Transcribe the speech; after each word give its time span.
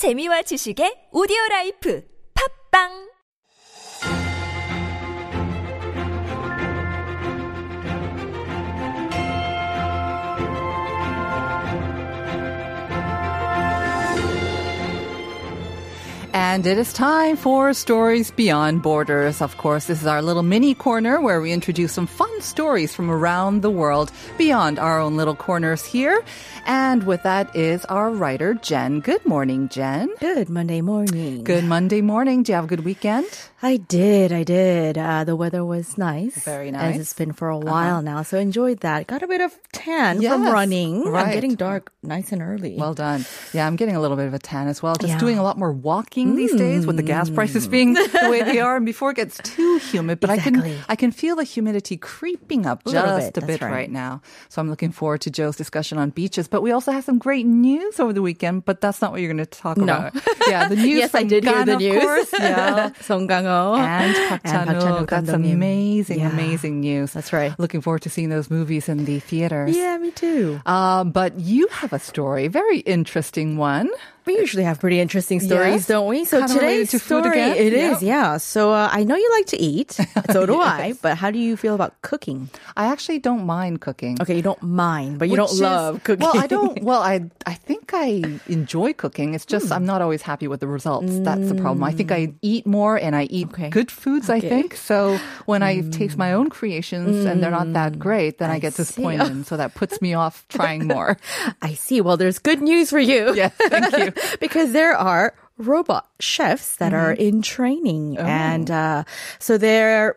재미와 0.00 0.40
지식의 0.48 1.12
오디오 1.12 1.36
라이프. 1.50 2.00
팝빵 2.32 3.09
And 16.32 16.64
it 16.64 16.78
is 16.78 16.92
time 16.92 17.36
for 17.36 17.72
Stories 17.74 18.30
Beyond 18.30 18.82
Borders. 18.82 19.42
Of 19.42 19.56
course, 19.56 19.86
this 19.86 20.00
is 20.00 20.06
our 20.06 20.22
little 20.22 20.44
mini 20.44 20.74
corner 20.74 21.20
where 21.20 21.40
we 21.40 21.50
introduce 21.52 21.92
some 21.92 22.06
fun 22.06 22.40
stories 22.40 22.94
from 22.94 23.10
around 23.10 23.62
the 23.62 23.70
world 23.70 24.12
beyond 24.38 24.78
our 24.78 25.00
own 25.00 25.16
little 25.16 25.34
corners 25.34 25.84
here. 25.84 26.22
And 26.66 27.02
with 27.04 27.22
that 27.24 27.54
is 27.56 27.84
our 27.86 28.10
writer, 28.10 28.54
Jen. 28.54 29.00
Good 29.00 29.24
morning, 29.26 29.68
Jen. 29.70 30.08
Good 30.20 30.48
Monday 30.48 30.82
morning. 30.82 31.42
Good 31.42 31.64
Monday 31.64 32.00
morning. 32.00 32.42
Do 32.44 32.52
you 32.52 32.56
have 32.56 32.64
a 32.64 32.68
good 32.68 32.84
weekend? 32.84 33.26
I 33.62 33.76
did, 33.76 34.32
I 34.32 34.44
did. 34.44 34.96
Uh, 34.96 35.24
the 35.24 35.36
weather 35.36 35.64
was 35.64 35.98
nice. 35.98 36.44
Very 36.44 36.68
As 36.68 36.72
nice. 36.72 36.96
it's 36.98 37.12
been 37.12 37.32
for 37.32 37.48
a 37.48 37.58
while 37.58 38.00
now, 38.02 38.22
so 38.22 38.38
enjoyed 38.38 38.80
that. 38.80 39.06
Got 39.06 39.22
a 39.22 39.26
bit 39.26 39.40
of 39.42 39.52
tan 39.72 40.16
from 40.16 40.22
Yes, 40.22 40.52
running. 40.52 41.04
right. 41.04 41.26
I'm 41.26 41.32
getting 41.32 41.56
dark 41.56 41.92
nice 42.02 42.32
and 42.32 42.40
early. 42.40 42.76
Well 42.76 42.94
done. 42.94 43.26
Yeah, 43.52 43.66
I'm 43.66 43.76
getting 43.76 43.96
a 43.96 44.00
little 44.00 44.16
bit 44.16 44.26
of 44.28 44.34
a 44.34 44.38
tan 44.38 44.68
as 44.68 44.82
well. 44.82 44.94
Just 44.94 45.14
Yeah. 45.14 45.18
doing 45.18 45.38
a 45.38 45.42
lot 45.42 45.58
more 45.58 45.72
walking 45.72 46.19
mm. 46.28 46.36
these 46.36 46.54
days 46.54 46.86
with 46.86 46.96
the 46.96 47.02
gas 47.02 47.30
prices 47.30 47.66
hmm. 47.66 47.70
being 47.70 47.92
the 47.94 48.28
way 48.30 48.42
they 48.42 48.60
are, 48.66 48.76
and 48.76 48.86
before 48.86 49.10
it 49.10 49.16
gets 49.16 49.38
too 49.38 49.78
humid. 49.78 50.20
But 50.20 50.30
exactly. 50.30 50.72
I 50.72 50.74
can 50.74 50.84
I 50.88 50.96
can 50.96 51.10
feel 51.12 51.36
the 51.36 51.44
humidity 51.44 51.96
creeping 51.96 52.66
up 52.66 52.84
just 52.84 53.36
a 53.36 53.40
bit, 53.40 53.42
a 53.42 53.46
bit 53.46 53.60
right. 53.62 53.72
right. 53.72 53.90
now. 53.90 54.22
So 54.48 54.60
I'm 54.60 54.68
looking 54.68 54.92
forward 54.92 55.20
to 55.22 55.30
Joe's 55.30 55.56
discussion 55.56 55.98
on 55.98 56.10
beaches. 56.10 56.48
But 56.48 56.62
we 56.62 56.72
also 56.72 56.92
have 56.92 57.04
some 57.04 57.18
great 57.18 57.46
news 57.46 58.00
over 58.00 58.12
the 58.12 58.22
weekend. 58.22 58.64
But 58.64 58.80
that's 58.80 59.00
not 59.00 59.12
what 59.12 59.20
you're 59.20 59.32
going 59.32 59.44
to 59.44 59.46
talk 59.46 59.76
no. 59.76 59.84
about. 59.84 60.14
yeah, 60.48 60.68
the 60.68 60.76
news. 60.86 60.98
yes, 60.98 61.14
I 61.14 61.22
did 61.22 61.44
Gan, 61.44 61.54
hear 61.54 61.64
the 61.64 61.76
news. 61.76 62.02
Course, 62.02 62.32
yeah, 62.38 62.92
Song 63.00 63.30
and 63.30 64.14
Pak 64.14 64.44
Chan-wook. 64.44 65.08
That's 65.08 65.28
amazing, 65.30 66.20
yeah. 66.20 66.30
amazing 66.30 66.80
news. 66.80 67.12
That's 67.12 67.32
right. 67.32 67.58
Looking 67.58 67.80
forward 67.80 68.02
to 68.02 68.10
seeing 68.10 68.28
those 68.28 68.50
movies 68.50 68.88
in 68.88 69.04
the 69.04 69.20
theaters. 69.20 69.76
Yeah, 69.76 69.98
me 69.98 70.10
too. 70.10 70.60
Uh, 70.66 71.04
but 71.04 71.38
you 71.38 71.68
have 71.68 71.92
a 71.92 71.98
story, 71.98 72.48
very 72.48 72.80
interesting 72.80 73.56
one. 73.56 73.90
We 74.26 74.36
usually 74.38 74.64
have 74.64 74.78
pretty 74.80 75.00
interesting 75.00 75.40
stories, 75.40 75.82
Yes. 75.82 75.86
don't 75.86 76.06
we? 76.06 76.24
So 76.24 76.38
Kinda 76.40 76.54
today's 76.54 77.02
story, 77.02 77.40
it 77.40 77.72
Yep. 77.72 77.96
is, 77.96 78.02
yeah. 78.02 78.36
So 78.36 78.72
uh, 78.72 78.88
I 78.92 79.04
know 79.04 79.16
you 79.16 79.30
like 79.38 79.46
to 79.46 79.58
eat. 79.58 79.98
So 80.30 80.46
do 80.46 80.60
I. 80.60 80.92
But 81.00 81.16
how 81.16 81.30
do 81.30 81.38
you 81.38 81.56
feel 81.56 81.74
about 81.74 82.00
cooking? 82.02 82.50
I 82.76 82.86
actually 82.92 83.18
don't 83.18 83.46
mind 83.46 83.80
cooking. 83.80 84.20
Okay, 84.20 84.36
you 84.36 84.42
don't 84.42 84.62
mind, 84.62 85.18
but 85.18 85.28
you 85.28 85.32
Which 85.32 85.38
don't 85.38 85.52
is- 85.52 85.60
love 85.60 86.04
cooking. 86.04 86.24
Well, 86.26 86.36
I 86.36 86.46
don't. 86.46 86.82
Well, 86.90 87.00
I 87.02 87.24
I 87.46 87.54
think 87.54 87.79
I 87.94 88.40
enjoy 88.48 88.92
cooking. 88.94 89.34
It's 89.34 89.46
just 89.46 89.70
I'm 89.72 89.84
not 89.84 90.02
always 90.02 90.22
happy 90.22 90.48
with 90.48 90.60
the 90.60 90.66
results. 90.66 91.18
That's 91.20 91.48
the 91.48 91.54
problem. 91.54 91.82
I 91.84 91.92
think 91.92 92.10
I 92.12 92.32
eat 92.42 92.66
more 92.66 92.96
and 92.96 93.14
I 93.16 93.24
eat 93.24 93.48
Okay. 93.48 93.70
good 93.70 93.90
foods. 93.90 94.28
I 94.30 94.40
think 94.40 94.76
so. 94.76 95.18
When 95.46 95.62
I 95.62 95.80
taste 95.90 96.16
my 96.16 96.32
own 96.32 96.50
creations 96.50 97.24
and 97.24 97.42
they're 97.42 97.50
not 97.50 97.72
that 97.74 97.98
great, 97.98 98.38
then 98.38 98.50
I, 98.50 98.54
I 98.54 98.58
get 98.58 98.74
disappointed, 98.74 99.46
so 99.46 99.56
that 99.56 99.74
puts 99.74 100.00
me 100.00 100.14
off 100.14 100.46
trying 100.48 100.86
more. 100.86 101.16
I 101.62 101.74
see. 101.74 102.00
Well, 102.00 102.16
there's 102.16 102.38
good 102.38 102.60
news 102.62 102.90
for 102.90 103.00
you. 103.00 103.34
Yes, 103.40 103.52
thank 103.56 103.96
you. 103.96 104.12
because 104.40 104.72
there 104.72 104.96
are 104.96 105.34
robot 105.58 106.06
chefs 106.20 106.76
that 106.76 106.92
are 106.94 107.12
Mm-hmm. 107.12 107.22
in 107.36 107.42
training. 107.42 108.16
Oh. 108.18 108.24
And 108.24 108.70
uh, 108.70 109.04
so 109.38 109.58
they're 109.58 110.16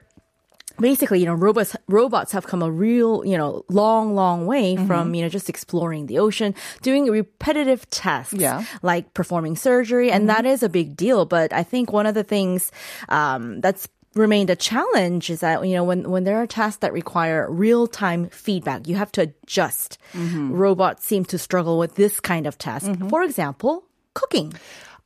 basically, 0.80 1.20
you 1.20 1.26
know, 1.26 1.34
robots 1.34 1.76
robots 1.88 2.32
have 2.32 2.46
come 2.48 2.62
a 2.62 2.72
real, 2.72 3.24
you 3.26 3.38
know, 3.38 3.64
long, 3.70 4.16
long 4.16 4.46
way 4.46 4.76
Mm-hmm. 4.76 4.88
from, 4.88 5.14
you 5.16 5.22
know, 5.22 5.30
just 5.30 5.50
exploring 5.50 6.08
the 6.08 6.20
ocean, 6.20 6.56
doing 6.82 7.06
repetitive 7.10 7.90
tasks 7.90 8.34
Yeah. 8.34 8.62
Mm-hmm. 8.62 8.86
like 8.88 9.14
performing 9.14 9.56
surgery. 9.56 10.12
And 10.12 10.30
that 10.30 10.46
is 10.46 10.64
a 10.64 10.70
big 10.70 10.96
deal. 10.96 11.26
But 11.26 11.54
I 11.54 11.64
think 11.64 11.92
one 11.94 12.06
of 12.06 12.16
the 12.16 12.24
things 12.24 12.72
um, 13.10 13.62
that's 13.62 13.88
remained 14.16 14.50
a 14.52 14.56
challenge 14.56 15.30
is 15.32 15.40
that 15.40 15.66
you 15.68 15.74
know 15.74 15.84
when 15.84 16.06
when 16.12 16.24
there 16.24 16.38
are 16.38 16.46
tasks 16.46 16.78
that 16.86 16.94
require 16.94 17.50
real 17.50 17.88
time 17.88 18.30
feedback 18.30 18.88
you 18.88 18.94
have 18.96 19.12
to 19.12 19.22
adjust 19.22 19.98
Mm-hmm. 20.14 20.54
robots 20.54 21.04
seem 21.04 21.26
to 21.26 21.40
struggle 21.40 21.80
with 21.80 21.96
this 21.96 22.20
kind 22.20 22.46
of 22.46 22.56
task 22.60 22.86
for 23.10 23.24
example 23.24 23.84
cooking 24.14 24.54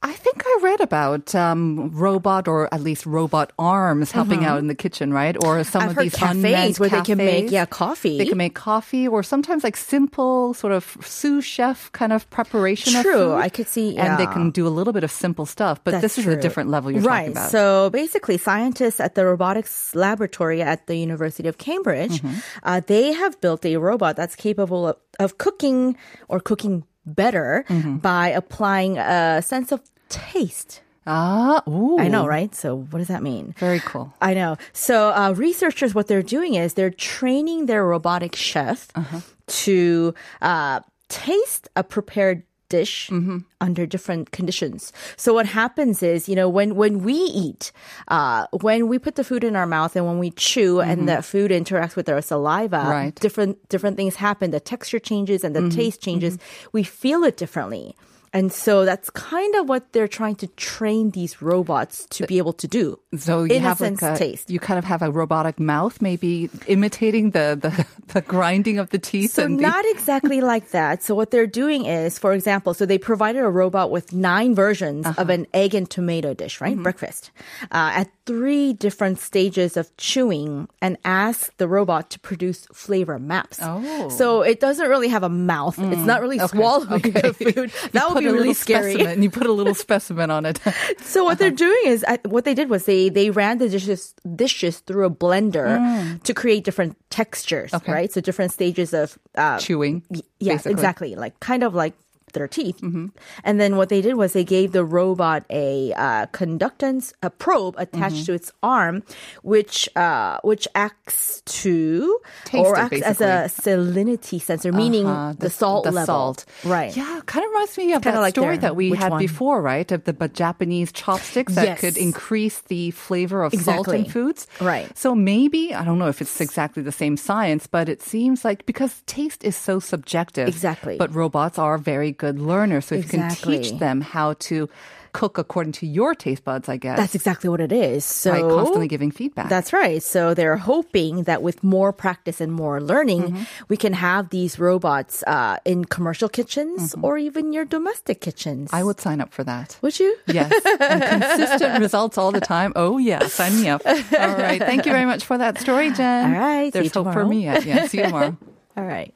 I 0.03 0.13
think 0.13 0.43
I 0.45 0.59
read 0.61 0.79
about 0.79 1.33
um, 1.33 1.89
robot 1.89 2.47
or 2.47 2.71
at 2.71 2.81
least 2.81 3.07
robot 3.07 3.51
arms 3.57 4.11
helping 4.11 4.45
out 4.45 4.59
in 4.59 4.67
the 4.67 4.75
kitchen, 4.75 5.11
right? 5.11 5.35
Or 5.43 5.63
some 5.63 5.81
I've 5.81 5.91
of 5.91 5.97
these 5.97 6.13
cafes 6.13 6.79
where 6.79 6.87
they 6.89 7.01
can 7.01 7.17
make, 7.17 7.49
yeah, 7.49 7.65
coffee. 7.65 8.17
They 8.19 8.27
can 8.27 8.37
make 8.37 8.53
coffee, 8.53 9.07
or 9.07 9.23
sometimes 9.23 9.63
like 9.63 9.75
simple 9.75 10.53
sort 10.53 10.71
of 10.71 10.97
sous 11.01 11.43
chef 11.43 11.91
kind 11.93 12.13
of 12.13 12.29
preparation. 12.29 12.95
of 12.95 13.01
True. 13.01 13.33
I 13.33 13.49
could 13.49 13.67
see, 13.67 13.97
and 13.97 14.19
they 14.19 14.27
can 14.27 14.51
do 14.51 14.67
a 14.67 14.69
little 14.69 14.93
bit 14.93 15.03
of 15.03 15.09
simple 15.11 15.47
stuff. 15.47 15.83
But 15.83 15.91
That's 15.91 16.01
this 16.03 16.17
is 16.19 16.27
a 16.27 16.37
different 16.39 16.69
level 16.69 16.91
you're 16.91 17.01
right. 17.01 17.21
talking 17.21 17.31
about. 17.31 17.49
So 17.49 17.89
basically, 17.89 18.37
scientists 18.37 18.99
at 18.99 19.15
the 19.15 19.25
robotics 19.25 19.95
laboratory 19.95 20.61
at 20.61 20.85
the 20.85 20.95
University 20.95 21.49
of 21.49 21.57
Cambridge, 21.57 22.21
Mm-hmm. 22.21 22.37
uh, 22.63 22.81
they 22.85 23.13
have 23.13 23.41
built 23.41 23.65
a 23.65 23.77
robot 23.77 24.15
that's 24.15 24.35
capable 24.35 24.87
of, 24.89 24.97
of 25.19 25.37
cooking 25.39 25.97
or 26.29 26.39
cooking 26.39 26.83
better 27.07 27.65
Mm-hmm. 27.69 27.97
by 27.97 28.27
applying 28.29 28.97
a 28.97 29.41
sense 29.41 29.71
of 29.71 29.81
taste. 30.09 30.81
ah, 31.07 31.63
ooh, 31.69 31.97
I 31.99 32.07
know, 32.09 32.27
right? 32.27 32.53
So 32.53 32.75
what 32.91 32.99
does 32.99 33.07
that 33.07 33.23
mean? 33.23 33.55
Very 33.57 33.79
cool. 33.79 34.13
I 34.21 34.33
know. 34.33 34.57
So 34.73 35.09
uh, 35.15 35.33
researchers, 35.37 35.95
what 35.95 36.07
they're 36.07 36.21
doing 36.37 36.55
is 36.55 36.73
they're 36.75 36.89
training 36.91 37.65
their 37.67 37.85
robotic 37.85 38.35
chef 38.35 38.87
Uh-huh. 38.93 39.21
to 39.63 40.13
uh, 40.41 40.81
taste 41.07 41.69
a 41.75 41.83
prepared 41.83 42.43
dish 42.69 43.09
Mm-hmm. 43.09 43.37
under 43.61 43.85
different 43.85 44.31
conditions. 44.31 44.91
So 45.15 45.33
what 45.33 45.45
happens 45.45 46.03
is, 46.03 46.27
you 46.29 46.35
know, 46.35 46.49
when 46.49 46.75
when 46.75 47.03
we 47.03 47.13
eat, 47.13 47.71
uh, 48.09 48.45
when 48.61 48.87
we 48.87 48.99
put 48.99 49.15
the 49.15 49.23
food 49.23 49.43
in 49.43 49.55
our 49.55 49.65
mouth 49.67 49.95
and 49.95 50.05
when 50.05 50.19
we 50.19 50.31
chew 50.31 50.79
and 50.81 51.07
the 51.09 51.21
food 51.21 51.51
interacts 51.51 51.95
with 51.95 52.09
our 52.09 52.21
saliva, 52.21 52.77
Mm-hmm. 52.77 52.89
Right. 52.89 53.15
different 53.15 53.69
different 53.69 53.97
things 53.97 54.15
happen. 54.15 54.51
The 54.51 54.59
texture 54.59 54.99
changes 54.99 55.43
and 55.43 55.55
the 55.55 55.61
Mm-hmm. 55.61 55.77
taste 55.79 56.01
changes. 56.01 56.37
We 56.73 56.83
feel 56.83 57.23
it 57.23 57.37
differently. 57.37 57.95
And 58.37 58.53
so 58.53 58.85
that's 58.85 59.09
kind 59.09 59.53
of 59.57 59.67
what 59.67 59.83
they're 59.93 60.07
trying 60.21 60.35
to 60.45 60.47
train 60.61 61.11
these 61.11 61.41
robots 61.41 62.05
to 62.15 62.27
be 62.29 62.37
able 62.37 62.53
to 62.61 62.67
do. 62.69 62.99
So 63.17 63.43
you 63.49 63.55
in 63.57 63.61
have 63.65 63.81
a 63.81 63.85
sense, 63.89 64.01
like 64.05 64.15
a, 64.15 64.17
taste. 64.17 64.49
you 64.53 64.59
kind 64.61 64.77
of 64.77 64.85
have 64.85 65.01
a 65.01 65.09
robotic 65.09 65.57
mouth, 65.59 65.97
maybe 66.01 66.49
imitating 66.67 67.31
the 67.31 67.57
the, 67.57 67.73
the 68.13 68.21
grinding 68.21 68.77
of 68.77 68.89
the 68.93 68.99
teeth. 69.01 69.31
So 69.33 69.43
and 69.43 69.57
the, 69.57 69.63
not 69.65 69.83
exactly 69.95 70.39
like 70.53 70.69
that. 70.77 71.01
So 71.01 71.15
what 71.17 71.31
they're 71.31 71.49
doing 71.63 71.85
is, 71.89 72.19
for 72.19 72.33
example, 72.37 72.73
so 72.77 72.85
they 72.85 72.99
provided 73.01 73.41
a 73.41 73.49
robot 73.49 73.89
with 73.89 74.13
nine 74.13 74.53
versions 74.53 75.05
Uh-huh. 75.07 75.21
of 75.21 75.29
an 75.33 75.47
egg 75.53 75.73
and 75.73 75.89
tomato 75.89 76.33
dish, 76.37 76.61
right? 76.61 76.73
Mm-hmm. 76.77 76.83
Breakfast, 76.87 77.31
uh, 77.73 78.01
at 78.05 78.07
three 78.29 78.73
different 78.77 79.17
stages 79.19 79.77
of 79.81 79.89
chewing, 79.97 80.67
and 80.85 80.97
asked 81.07 81.57
the 81.57 81.67
robot 81.67 82.11
to 82.13 82.19
produce 82.19 82.67
flavor 82.73 83.17
maps. 83.17 83.57
Oh. 83.63 83.79
Mm. 83.87 84.11
so 84.11 84.41
it 84.43 84.59
doesn't 84.59 84.89
really 84.93 85.07
have 85.09 85.23
a 85.23 85.29
mouth. 85.31 85.79
It's 85.79 86.05
not 86.05 86.19
really 86.21 86.39
swallowing 86.51 87.01
the 87.15 87.33
food. 87.33 87.71
That 87.95 88.11
would 88.11 88.19
be 88.23 88.26
a 88.27 88.31
little 88.31 88.53
scary. 88.53 88.93
Specimen, 88.93 89.23
you 89.23 89.29
put 89.29 89.47
a 89.47 89.51
little 89.51 89.75
specimen 89.87 90.29
on 90.31 90.45
it. 90.45 90.59
So 91.01 91.23
what 91.23 91.39
they're 91.39 91.51
doing 91.51 91.81
is, 91.85 92.05
what 92.25 92.43
they 92.45 92.53
did 92.53 92.69
was 92.69 92.85
they 92.85 93.09
they 93.09 93.29
ran 93.29 93.57
the 93.57 93.69
dishes 93.69 94.13
dishes 94.35 94.79
through 94.79 95.05
a 95.05 95.09
blender 95.09 96.21
to 96.23 96.33
create 96.33 96.63
different 96.63 96.95
textures, 97.09 97.71
Mm. 97.71 97.77
Okay. 97.77 97.91
right? 97.91 98.11
So 98.11 98.21
different 98.21 98.51
stages 98.51 98.93
of 98.93 99.17
uh, 99.35 99.59
Chewing. 99.59 100.03
Yes, 100.09 100.23
basically. 100.63 100.71
exactly. 100.71 101.15
Like 101.15 101.39
kind 101.39 101.63
of 101.63 101.73
like 101.73 101.93
their 102.37 102.47
teeth. 102.47 102.79
Mm-hmm. 102.81 103.07
And 103.43 103.59
then 103.59 103.75
what 103.77 103.89
they 103.89 104.01
did 104.01 104.15
was 104.15 104.33
they 104.33 104.43
gave 104.45 104.71
the 104.71 104.85
robot 104.85 105.43
a 105.49 105.93
uh, 105.93 106.25
conductance, 106.33 107.13
a 107.23 107.29
probe 107.29 107.75
attached 107.77 108.15
Mm-hmm. 108.21 108.25
to 108.25 108.33
its 108.33 108.51
arm, 108.63 109.03
which 109.43 109.89
uh, 109.95 110.37
which 110.43 110.67
acts 110.75 111.41
to 111.45 112.19
Taste 112.45 112.65
or 112.65 112.77
acts 112.77 113.01
as 113.01 113.21
a 113.21 113.49
salinity 113.49 114.41
sensor, 114.41 114.71
meaning 114.71 115.05
Uh-huh, 115.05 115.33
the, 115.37 115.49
salt 115.49 115.83
the 115.85 115.91
level. 115.91 116.05
salt. 116.05 116.45
Right. 116.63 116.95
Yeah, 116.95 117.21
kind 117.25 117.45
of 117.45 117.51
reminds 117.51 117.77
me 117.77 117.93
of 117.93 118.01
Kinda 118.01 118.17
that 118.17 118.21
like 118.21 118.33
story 118.35 118.57
there. 118.57 118.69
that 118.71 118.75
we 118.75 118.91
had 118.91 119.11
one? 119.11 119.19
before, 119.21 119.61
right? 119.61 119.89
Of 119.91 120.03
the 120.03 120.13
but 120.13 120.33
Japanese 120.33 120.91
chopsticks 120.91 121.55
that 121.55 121.65
Yes. 121.65 121.79
could 121.81 121.97
increase 121.97 122.61
the 122.67 122.91
flavor 122.91 123.43
of 123.43 123.53
salt 123.53 123.87
in 123.89 124.05
foods. 124.05 124.47
Right. 124.61 124.87
So 124.97 125.13
maybe 125.15 125.73
I 125.73 125.83
don't 125.85 125.99
know 125.99 126.07
if 126.07 126.21
it's 126.21 126.39
exactly 126.41 126.81
the 126.83 126.91
same 126.91 127.15
science, 127.17 127.67
but 127.67 127.87
it 127.89 128.01
seems 128.01 128.43
like 128.43 128.65
because 128.65 129.03
taste 129.05 129.43
is 129.43 129.55
so 129.55 129.79
subjective. 129.79 130.47
Exactly. 130.47 130.97
But 130.97 131.13
robots 131.13 131.57
are 131.59 131.77
very 131.77 132.11
good 132.11 132.26
learners, 132.33 132.85
so 132.85 132.95
if 132.95 133.03
you 133.05 133.09
can 133.19 133.29
teach 133.31 133.71
them 133.79 134.01
how 134.01 134.33
to 134.33 134.69
cook 135.13 135.39
according 135.39 135.71
to 135.71 135.87
your 135.87 136.13
taste 136.13 136.43
buds, 136.43 136.69
I 136.69 136.77
guess. 136.77 136.95
That's 136.95 137.15
exactly 137.15 137.49
what 137.49 137.59
it 137.59 137.71
is. 137.71 138.05
So 138.05 138.31
by 138.33 138.41
constantly 138.41 138.87
giving 138.87 139.09
feedback. 139.09 139.49
That's 139.49 139.73
right. 139.73 140.03
So 140.03 140.35
they're 140.35 140.57
hoping 140.57 141.23
that 141.23 141.41
with 141.41 141.63
more 141.63 141.91
practice 141.91 142.39
and 142.39 142.51
more 142.51 142.79
learning, 142.79 143.23
Mm-hmm. 143.23 143.43
we 143.67 143.77
can 143.77 143.93
have 143.93 144.29
these 144.29 144.59
robots 144.59 145.23
uh, 145.25 145.57
in 145.65 145.85
commercial 145.85 146.29
kitchens 146.29 146.93
or 147.01 147.17
even 147.17 147.51
your 147.51 147.65
domestic 147.65 148.21
kitchens. 148.21 148.67
Mm-hmm. 148.69 148.75
I 148.75 148.83
would 148.83 148.99
sign 148.99 149.19
up 149.19 149.33
for 149.33 149.43
that. 149.43 149.77
Would 149.81 149.99
you? 149.99 150.15
Yes. 150.27 150.53
And 150.79 151.01
consistent 151.01 151.79
results 151.87 152.19
all 152.19 152.31
the 152.31 152.41
time. 152.41 152.73
Oh, 152.75 152.99
yeah. 152.99 153.25
Sign 153.27 153.59
me 153.59 153.69
up. 153.69 153.81
All 153.87 153.93
right. 154.37 154.59
Thank 154.61 154.85
you 154.85 154.91
very 154.91 155.05
much 155.05 155.25
for 155.25 155.37
that 155.39 155.57
story, 155.59 155.89
Jen. 155.93 156.35
All 156.35 156.39
right. 156.39 156.71
There's 156.71 156.93
hope 156.93 157.11
for 157.13 157.25
me 157.25 157.45
yet. 157.45 157.65
Yeah. 157.65 157.87
See 157.87 157.97
you 157.97 158.03
tomorrow. 158.03 158.37
All 158.77 158.83
right. 158.85 159.15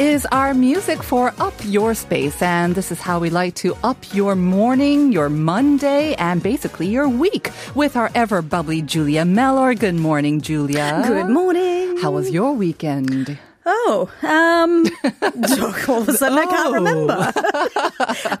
Is 0.00 0.26
our 0.32 0.54
music 0.54 1.02
for 1.02 1.32
Up 1.38 1.54
Your 1.64 1.94
Space. 1.94 2.40
And 2.42 2.74
this 2.74 2.90
is 2.90 3.00
how 3.00 3.18
we 3.18 3.30
like 3.30 3.54
to 3.56 3.76
up 3.84 3.96
your 4.14 4.34
morning, 4.34 5.12
your 5.12 5.28
Monday, 5.28 6.14
and 6.14 6.42
basically 6.42 6.88
your 6.88 7.08
week 7.08 7.50
with 7.74 7.96
our 7.96 8.10
ever 8.14 8.42
bubbly 8.42 8.82
Julia 8.82 9.24
Mellor. 9.24 9.74
Good 9.74 9.94
morning, 9.94 10.40
Julia. 10.40 11.02
Good 11.06 11.28
morning. 11.28 11.98
How 11.98 12.10
was 12.10 12.30
your 12.30 12.52
weekend? 12.54 13.38
Oh, 13.64 14.10
um, 14.22 14.86
all 15.88 16.02
of 16.02 16.08
a 16.08 16.12
sudden 16.14 16.36
I 16.38 16.46
can't 16.46 16.74
remember. 16.74 17.32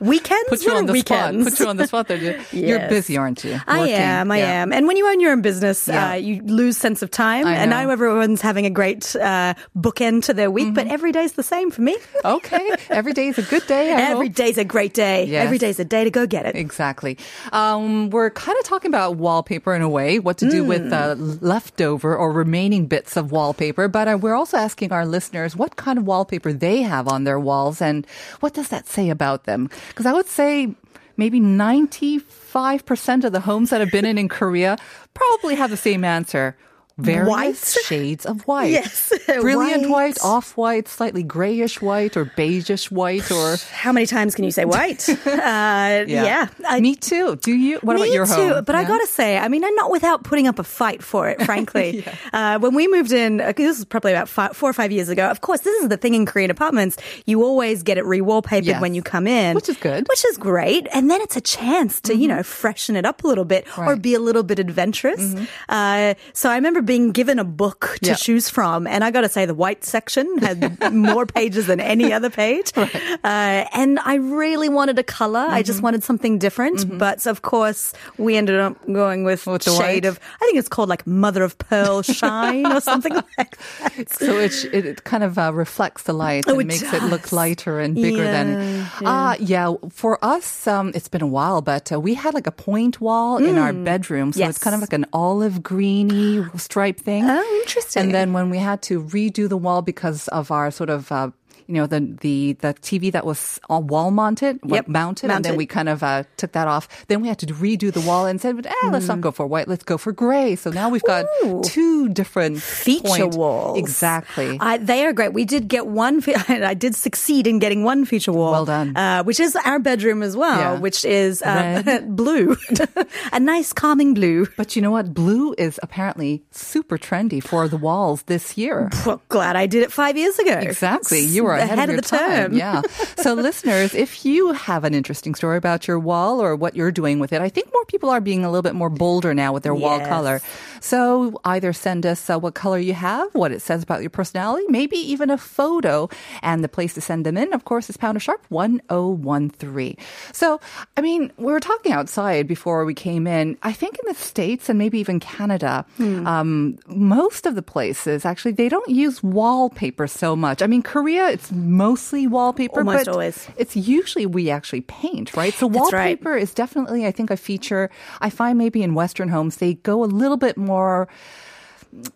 weekends? 0.00 0.48
Put 0.48 0.64
you 0.64 0.72
on 0.72 0.86
the 0.86 0.92
weekends? 0.92 1.46
spot. 1.46 1.52
Put 1.52 1.60
you 1.60 1.68
on 1.70 1.76
the 1.76 1.86
spot 1.86 2.08
there. 2.08 2.16
You're- 2.22 2.44
You're 2.52 2.88
busy, 2.88 3.16
aren't 3.16 3.44
you? 3.44 3.58
I 3.66 3.88
am, 3.90 4.30
I 4.32 4.38
Yeah. 4.38 4.62
am. 4.62 4.72
And 4.72 4.86
when 4.86 4.96
you 4.96 5.08
own 5.08 5.20
your 5.20 5.32
own 5.32 5.42
business, 5.42 5.86
Yeah. 5.86 6.10
uh, 6.10 6.14
you 6.14 6.42
lose 6.42 6.76
sense 6.76 7.02
of 7.02 7.10
time. 7.10 7.46
I 7.46 7.54
and 7.54 7.70
know. 7.70 7.76
I 7.76 7.84
know 7.84 7.90
everyone's 7.90 8.40
having 8.40 8.66
a 8.66 8.70
great 8.70 9.14
uh, 9.16 9.54
bookend 9.76 10.24
to 10.24 10.34
their 10.34 10.50
week, 10.50 10.74
but 10.74 10.82
Mm-hmm. 10.86 10.94
every 10.94 11.12
day's 11.12 11.32
the 11.34 11.42
same 11.44 11.70
for 11.70 11.82
me. 11.82 11.96
Okay. 12.24 12.70
Every 12.90 13.12
day 13.12 13.28
is 13.28 13.38
a 13.38 13.42
good 13.42 13.66
day. 13.66 13.92
I 13.92 14.00
Every 14.10 14.26
hope. 14.28 14.36
day's 14.36 14.58
a 14.58 14.64
great 14.64 14.94
day. 14.94 15.24
Yes. 15.26 15.44
Every 15.44 15.58
day's 15.58 15.78
a 15.78 15.84
day 15.84 16.02
to 16.04 16.10
go 16.10 16.26
get 16.26 16.46
it. 16.46 16.56
Exactly. 16.56 17.16
Um, 17.52 18.10
we're 18.10 18.30
kind 18.30 18.58
of 18.58 18.64
talking 18.64 18.88
about 18.88 19.16
wallpaper 19.16 19.74
in 19.74 19.82
a 19.82 19.88
way, 19.88 20.18
what 20.18 20.38
to 20.38 20.50
do 20.50 20.64
with 20.64 20.92
uh, 20.92 21.14
leftover 21.16 22.16
or 22.16 22.32
remaining 22.32 22.86
bits 22.86 23.16
of 23.16 23.30
wallpaper. 23.32 23.86
But 23.88 24.08
uh, 24.08 24.18
we're 24.20 24.34
also 24.34 24.56
asking 24.56 24.92
our 24.92 25.06
listeners 25.12 25.54
what 25.54 25.76
kind 25.76 25.98
of 25.98 26.04
wallpaper 26.06 26.52
they 26.52 26.82
have 26.82 27.06
on 27.06 27.22
their 27.22 27.38
walls 27.38 27.80
and 27.80 28.06
what 28.40 28.54
does 28.54 28.68
that 28.68 28.88
say 28.88 29.10
about 29.10 29.44
them? 29.44 29.70
Because 29.88 30.06
I 30.06 30.12
would 30.12 30.26
say 30.26 30.74
maybe 31.16 31.40
95% 31.40 33.24
of 33.24 33.32
the 33.32 33.40
homes 33.40 33.70
that 33.70 33.80
have 33.80 33.90
been 33.90 34.04
in 34.04 34.18
in 34.18 34.28
Korea 34.28 34.76
probably 35.14 35.54
have 35.54 35.70
the 35.70 35.76
same 35.76 36.04
answer. 36.04 36.56
Various 36.98 37.28
White? 37.28 37.56
shades 37.84 38.26
of 38.26 38.42
white. 38.42 38.70
Yes, 38.70 39.12
Brilliant 39.26 39.82
white, 39.88 39.90
white. 39.90 40.18
off 40.22 40.56
white, 40.56 40.88
slightly 40.88 41.22
grayish 41.22 41.80
white, 41.80 42.16
or 42.16 42.26
beigeish 42.26 42.90
white, 42.90 43.30
or 43.30 43.56
How 43.72 43.92
many 43.92 44.06
times 44.06 44.34
can 44.34 44.44
you 44.44 44.50
say 44.50 44.64
white? 44.64 45.08
uh, 45.26 46.04
yeah. 46.06 46.48
I- 46.68 46.80
Me 46.80 46.94
too. 46.94 47.36
Do 47.36 47.52
you? 47.54 47.78
What 47.82 47.96
about 47.96 48.10
your 48.10 48.26
too, 48.26 48.32
home? 48.32 48.64
but 48.64 48.74
I 48.74 48.84
gotta 48.84 49.06
say, 49.06 49.38
I 49.38 49.48
mean, 49.48 49.64
I'm 49.64 49.74
not 49.74 49.90
without 49.90 50.24
putting 50.24 50.46
up 50.46 50.58
a 50.58 50.64
fight 50.64 51.02
for 51.02 51.28
it. 51.28 51.42
Frankly, 51.46 52.04
uh, 52.32 52.58
when 52.58 52.74
we 52.74 52.88
moved 52.88 53.12
in, 53.12 53.40
uh, 53.40 53.52
this 53.56 53.78
was 53.78 53.84
probably 53.84 54.12
about 54.12 54.28
five, 54.28 54.56
four 54.56 54.68
or 54.70 54.72
five 54.74 54.92
years 54.92 55.08
ago. 55.08 55.28
Of 55.30 55.40
course, 55.40 55.60
this 55.60 55.82
is 55.82 55.88
the 55.88 55.96
thing 55.96 56.14
in 56.14 56.26
Korean 56.26 56.50
apartments: 56.50 56.96
you 57.26 57.42
always 57.42 57.82
get 57.82 57.98
it 57.98 58.04
re-wallpapered 58.04 58.64
Yes. 58.64 58.80
when 58.82 58.94
you 58.94 59.02
come 59.02 59.26
in, 59.26 59.54
Which 59.54 59.68
is 59.68 59.76
good. 59.78 60.06
which 60.08 60.24
is 60.26 60.36
great. 60.36 60.86
And 60.92 61.10
then 61.10 61.20
it's 61.22 61.36
a 61.36 61.40
chance 61.40 62.00
to, 62.02 62.14
you 62.16 62.28
know, 62.28 62.42
freshen 62.42 62.96
it 62.96 63.04
up 63.06 63.24
a 63.24 63.26
little 63.26 63.44
bit 63.44 63.66
or 63.78 63.96
be 63.96 64.14
a 64.14 64.20
little 64.20 64.42
bit 64.42 64.58
adventurous. 64.58 65.34
Uh, 65.68 66.14
so 66.32 66.50
I 66.50 66.54
remember 66.56 66.81
being 66.84 67.12
given 67.12 67.38
a 67.38 67.44
book 67.44 67.98
to 68.02 68.10
Yeah. 68.10 68.14
choose 68.14 68.48
from, 68.48 68.86
and 68.86 69.02
I 69.04 69.10
got 69.10 69.22
to 69.22 69.28
say, 69.28 69.46
the 69.46 69.54
white 69.54 69.84
section 69.84 70.26
had 70.38 70.92
more 70.92 71.26
pages 71.26 71.66
than 71.66 71.80
any 71.80 72.12
other 72.12 72.30
page. 72.30 72.72
Uh, 73.24 73.64
and 73.74 73.98
I 74.00 74.14
really 74.16 74.68
wanted 74.68 74.98
a 74.98 75.02
color. 75.04 75.40
I 75.40 75.60
Mm-hmm. 75.62 75.66
just 75.66 75.80
wanted 75.82 76.02
something 76.02 76.38
different. 76.38 76.98
But 76.98 77.26
of 77.26 77.42
course, 77.42 77.92
we 78.18 78.36
ended 78.36 78.58
up 78.58 78.74
going 78.92 79.22
with, 79.24 79.46
With 79.46 79.62
shade 79.62 79.78
white? 79.78 80.04
of, 80.04 80.18
I 80.40 80.44
think 80.46 80.58
it's 80.58 80.68
called 80.68 80.88
like 80.88 81.06
mother 81.06 81.42
of 81.44 81.56
pearl 81.58 82.02
shine 82.20 82.66
or 82.66 82.80
something 82.80 83.14
like 83.14 83.30
that. 83.36 84.10
So 84.10 84.38
it, 84.38 84.64
it 84.74 85.04
kind 85.04 85.22
of 85.22 85.38
uh, 85.38 85.52
reflects 85.54 86.02
the 86.02 86.12
light 86.12 86.44
Oh, 86.48 86.52
and 86.58 86.62
it 86.62 86.66
makes 86.66 86.82
it 86.92 87.02
look 87.04 87.30
lighter 87.32 87.78
and 87.80 87.94
bigger 87.94 88.24
than. 88.24 88.86
Ah, 89.04 89.36
yeah. 89.38 89.74
For 89.90 90.18
us, 90.24 90.66
um, 90.66 90.90
it's 90.94 91.08
been 91.08 91.22
a 91.22 91.26
while, 91.26 91.62
but 91.62 91.92
uh, 91.92 92.00
we 92.00 92.14
had 92.14 92.34
like 92.34 92.46
a 92.48 92.52
point 92.52 93.00
wall 93.00 93.38
in 93.38 93.56
our 93.58 93.72
bedroom, 93.72 94.32
so 94.32 94.42
it's 94.44 94.58
Mm. 94.58 94.62
Kind 94.62 94.74
of 94.74 94.80
like 94.80 94.92
an 94.92 95.06
olive 95.12 95.62
greeny 95.62 96.40
stripe 96.72 96.98
thing. 96.98 97.22
Oh, 97.28 97.58
interesting. 97.60 98.02
And 98.02 98.14
then 98.14 98.32
when 98.32 98.48
we 98.48 98.56
had 98.56 98.80
to 98.82 99.02
redo 99.02 99.46
the 99.46 99.58
wall 99.58 99.82
because 99.82 100.28
of 100.28 100.50
our 100.50 100.70
sort 100.70 100.90
of. 100.90 101.12
Uh, 101.12 101.30
you 101.66 101.74
know 101.74 101.86
the 101.86 102.00
the 102.20 102.52
the 102.60 102.74
TV 102.74 103.12
that 103.12 103.24
was 103.26 103.60
all 103.68 103.82
wall 103.82 104.10
mounted, 104.10 104.58
Yep, 104.64 104.88
mounted, 104.88 105.30
and 105.30 105.44
then 105.44 105.56
we 105.56 105.66
kind 105.66 105.88
of 105.88 106.02
uh, 106.02 106.24
took 106.36 106.52
that 106.52 106.68
off. 106.68 106.88
Then 107.08 107.20
we 107.22 107.28
had 107.28 107.38
to 107.40 107.46
redo 107.46 107.92
the 107.92 108.00
wall 108.00 108.26
and 108.26 108.40
said, 108.40 108.66
"Eh, 108.66 108.88
let's 108.90 109.08
not 109.08 109.20
go 109.20 109.30
for 109.30 109.46
white. 109.46 109.68
Let's 109.68 109.84
go 109.84 109.98
for 109.98 110.12
gray." 110.12 110.56
So 110.56 110.70
now 110.70 110.88
we've 110.88 111.02
got 111.04 111.26
Mm. 111.42 111.48
Ooh. 111.48 111.62
two 111.62 112.08
different 112.08 112.60
feature 112.60 113.08
point- 113.08 113.34
walls. 113.34 113.78
Exactly. 113.78 114.58
I, 114.60 114.78
they 114.78 115.04
are 115.06 115.12
great. 115.12 115.32
We 115.32 115.44
did 115.44 115.68
get 115.68 115.86
one. 115.86 116.20
Fe- 116.20 116.34
I 116.64 116.74
did 116.74 116.94
succeed 116.94 117.46
in 117.46 117.58
getting 117.58 117.84
one 117.84 118.04
feature 118.04 118.32
wall. 118.32 118.52
Well 118.52 118.64
done. 118.64 118.96
Uh, 118.96 119.22
which 119.24 119.40
is 119.40 119.56
our 119.56 119.78
bedroom 119.78 120.22
as 120.22 120.36
well, 120.36 120.58
Yeah. 120.58 120.78
which 120.80 121.04
is 121.04 121.42
uh, 121.42 122.00
blue, 122.06 122.56
a 123.32 123.40
nice 123.40 123.72
calming 123.72 124.14
blue. 124.14 124.46
But 124.56 124.76
you 124.76 124.82
know 124.82 124.90
what? 124.90 125.12
Blue 125.14 125.54
is 125.58 125.78
apparently 125.82 126.42
super 126.50 126.98
trendy 126.98 127.42
for 127.42 127.68
the 127.68 127.76
walls 127.76 128.22
this 128.24 128.56
year. 128.58 128.90
Well, 129.06 129.20
glad 129.28 129.56
I 129.56 129.66
did 129.66 129.82
it 129.82 129.92
five 129.92 130.16
years 130.16 130.38
ago. 130.38 130.58
Exactly. 130.58 131.20
You 131.20 131.44
were 131.44 131.51
ahead, 131.54 131.78
ahead 131.78 131.90
of, 131.90 131.96
of 131.96 132.02
the 132.02 132.08
time. 132.08 132.50
term. 132.50 132.52
Yeah. 132.54 132.82
So 133.16 133.34
listeners, 133.48 133.94
if 133.94 134.24
you 134.24 134.52
have 134.52 134.84
an 134.84 134.94
interesting 134.94 135.34
story 135.34 135.56
about 135.58 135.86
your 135.88 135.98
wall 135.98 136.40
or 136.42 136.54
what 136.56 136.76
you're 136.76 136.92
doing 136.92 137.18
with 137.18 137.32
it, 137.32 137.40
I 137.40 137.48
think 137.48 137.68
more 137.72 137.84
people 137.86 138.10
are 138.10 138.20
being 138.20 138.44
a 138.44 138.50
little 138.50 138.62
bit 138.62 138.74
more 138.74 138.90
bolder 138.90 139.34
now 139.34 139.52
with 139.52 139.62
their 139.62 139.74
wall 139.74 140.00
color. 140.00 140.40
So 140.80 141.40
either 141.44 141.72
send 141.72 142.06
us 142.06 142.28
uh, 142.28 142.38
what 142.38 142.54
color 142.54 142.78
you 142.78 142.94
have, 142.94 143.32
what 143.34 143.52
it 143.52 143.62
says 143.62 143.82
about 143.82 144.00
your 144.00 144.10
personality, 144.10 144.64
maybe 144.68 144.96
even 144.96 145.30
a 145.30 145.38
photo. 145.38 146.08
And 146.42 146.64
the 146.64 146.68
place 146.68 146.94
to 146.94 147.00
send 147.00 147.24
them 147.26 147.36
in, 147.36 147.52
of 147.52 147.64
course, 147.64 147.88
is 147.90 147.96
Pounder 147.96 148.20
Sharp 148.20 148.44
1013. 148.48 149.96
So, 150.32 150.60
I 150.96 151.00
mean, 151.00 151.32
we 151.36 151.52
were 151.52 151.60
talking 151.60 151.92
outside 151.92 152.46
before 152.46 152.84
we 152.84 152.94
came 152.94 153.26
in. 153.26 153.56
I 153.62 153.72
think 153.72 153.98
in 153.98 154.04
the 154.08 154.14
States 154.18 154.68
and 154.68 154.78
maybe 154.78 154.98
even 154.98 155.20
Canada, 155.20 155.84
Hmm. 155.96 156.26
um, 156.26 156.78
most 156.86 157.46
of 157.46 157.54
the 157.54 157.62
places 157.62 158.24
actually, 158.24 158.52
they 158.52 158.68
don't 158.68 158.88
use 158.88 159.22
wallpaper 159.22 160.06
so 160.06 160.34
much. 160.36 160.62
I 160.62 160.66
mean, 160.66 160.82
Korea, 160.82 161.28
it's 161.42 161.50
mostly 161.50 162.28
wallpaper, 162.28 162.80
Almost 162.80 163.06
but 163.06 163.12
always. 163.12 163.48
it's 163.56 163.74
usually 163.74 164.26
we 164.26 164.48
actually 164.48 164.82
paint, 164.82 165.36
right? 165.36 165.52
So 165.52 165.68
That's 165.68 165.92
right. 165.92 166.10
wallpaper 166.20 166.36
is 166.36 166.54
definitely, 166.54 167.04
I 167.04 167.10
think, 167.10 167.30
a 167.30 167.36
feature. 167.36 167.90
I 168.20 168.30
find 168.30 168.56
maybe 168.56 168.82
in 168.82 168.94
Western 168.94 169.28
homes, 169.28 169.56
they 169.56 169.74
go 169.74 170.04
a 170.04 170.06
little 170.06 170.36
bit 170.36 170.56
more 170.56 171.08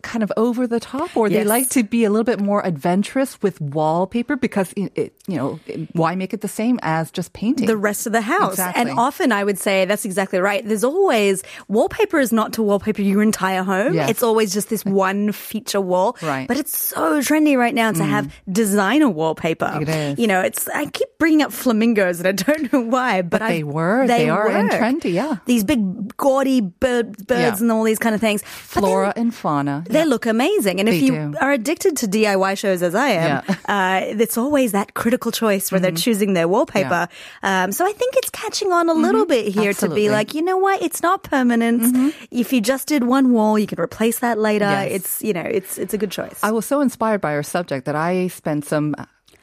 kind 0.01 0.23
of 0.23 0.31
over 0.37 0.65
the 0.65 0.79
top 0.79 1.15
or 1.15 1.29
they 1.29 1.43
like 1.43 1.69
to 1.69 1.83
be 1.83 2.03
a 2.03 2.09
little 2.09 2.23
bit 2.23 2.39
more 2.39 2.65
adventurous 2.65 3.39
with 3.43 3.61
wallpaper 3.61 4.35
because 4.35 4.73
it, 4.75 4.91
it 4.95 5.13
you 5.27 5.35
know 5.37 5.59
it- 5.67 5.87
why 5.95 6.15
make 6.15 6.33
it 6.33 6.41
the 6.41 6.47
same 6.47 6.79
as 6.81 7.11
just 7.11 7.33
painting 7.33 7.67
the 7.67 7.77
rest 7.77 8.07
of 8.07 8.11
the 8.13 8.21
house. 8.21 8.53
Exactly. 8.53 8.81
And 8.89 8.99
often 8.99 9.31
I 9.31 9.43
would 9.43 9.59
say 9.59 9.85
that's 9.85 10.03
exactly 10.05 10.39
right. 10.39 10.65
There's 10.67 10.83
always 10.83 11.43
wallpaper 11.67 12.19
is 12.19 12.31
not 12.33 12.53
to 12.53 12.63
wallpaper 12.63 13.01
your 13.03 13.21
entire 13.21 13.63
home. 13.63 13.93
Yes. 13.93 14.09
It's 14.09 14.23
always 14.23 14.51
just 14.53 14.69
this 14.69 14.83
one 14.83 15.31
feature 15.31 15.81
wall. 15.81 16.17
Right. 16.23 16.45
Mm. 16.45 16.47
But 16.47 16.57
it's 16.57 16.75
so 16.77 17.19
trendy 17.19 17.55
right 17.57 17.75
now 17.75 17.91
to 17.91 18.03
have 18.03 18.33
designer 18.51 19.09
wallpaper. 19.09 19.79
It 19.81 19.89
is. 19.89 20.17
You 20.19 20.25
know, 20.27 20.41
it's 20.41 20.67
I 20.69 20.85
keep 20.87 21.09
bringing 21.19 21.41
up 21.43 21.51
flamingos 21.53 22.19
and 22.19 22.27
I 22.27 22.31
don't 22.43 22.71
know 22.73 22.81
why, 22.81 23.21
but, 23.21 23.39
But 23.41 23.47
they 23.49 23.59
I- 23.59 23.63
were. 23.63 24.07
They 24.07 24.29
are 24.29 24.49
in 24.49 24.67
work. 24.69 24.73
trendy, 24.73 25.13
yeah. 25.13 25.37
These 25.45 25.63
big 25.65 26.15
gaudy 26.17 26.61
bird, 26.61 27.27
birds 27.27 27.29
Yeah. 27.39 27.57
and 27.61 27.71
all 27.71 27.83
these 27.83 27.99
kind 27.99 28.15
of 28.15 28.21
things. 28.21 28.41
But 28.73 28.81
then 28.81 28.89
flora 28.89 29.13
and 29.15 29.33
fauna 29.35 29.66
they 29.89 30.03
look 30.05 30.25
amazing. 30.25 30.79
And 30.79 30.87
if 30.89 31.01
you 31.01 31.11
do. 31.11 31.33
are 31.41 31.51
addicted 31.51 31.97
to 31.97 32.07
DIY 32.07 32.57
shows 32.57 32.81
as 32.81 32.95
I 32.95 33.09
am, 33.09 33.43
uh, 33.67 34.01
it's 34.23 34.37
always 34.37 34.71
that 34.71 34.93
critical 34.93 35.31
choice 35.31 35.71
where 35.71 35.79
they're 35.79 35.91
Mm-hmm. 35.91 36.09
choosing 36.11 36.33
their 36.33 36.47
wallpaper. 36.47 37.07
Um, 37.43 37.71
so 37.71 37.85
I 37.85 37.93
think 37.93 38.15
it's 38.17 38.29
catching 38.31 38.71
on 38.71 38.89
a 38.89 38.93
little 38.93 39.25
bit 39.25 39.53
here 39.53 39.73
to 39.73 39.87
be 39.89 40.09
like, 40.09 40.33
you 40.33 40.41
know 40.41 40.57
what? 40.57 40.81
It's 40.81 41.01
not 41.01 41.23
permanent. 41.23 42.13
If 42.31 42.51
you 42.53 42.59
just 42.61 42.87
did 42.87 43.03
one 43.03 43.31
wall, 43.33 43.57
you 43.57 43.67
can 43.67 43.79
replace 43.79 44.19
that 44.19 44.37
later. 44.37 44.65
Yes. 44.65 44.91
It's, 44.91 45.11
you 45.23 45.33
know, 45.33 45.41
it's, 45.57 45.77
it's 45.77 45.93
a 45.93 45.97
good 45.97 46.11
choice. 46.11 46.39
I 46.43 46.51
was 46.51 46.65
so 46.65 46.81
inspired 46.81 47.21
by 47.21 47.33
our 47.33 47.43
subject 47.43 47.85
that 47.85 47.95
I 47.95 48.27
spent 48.29 48.65
some 48.65 48.95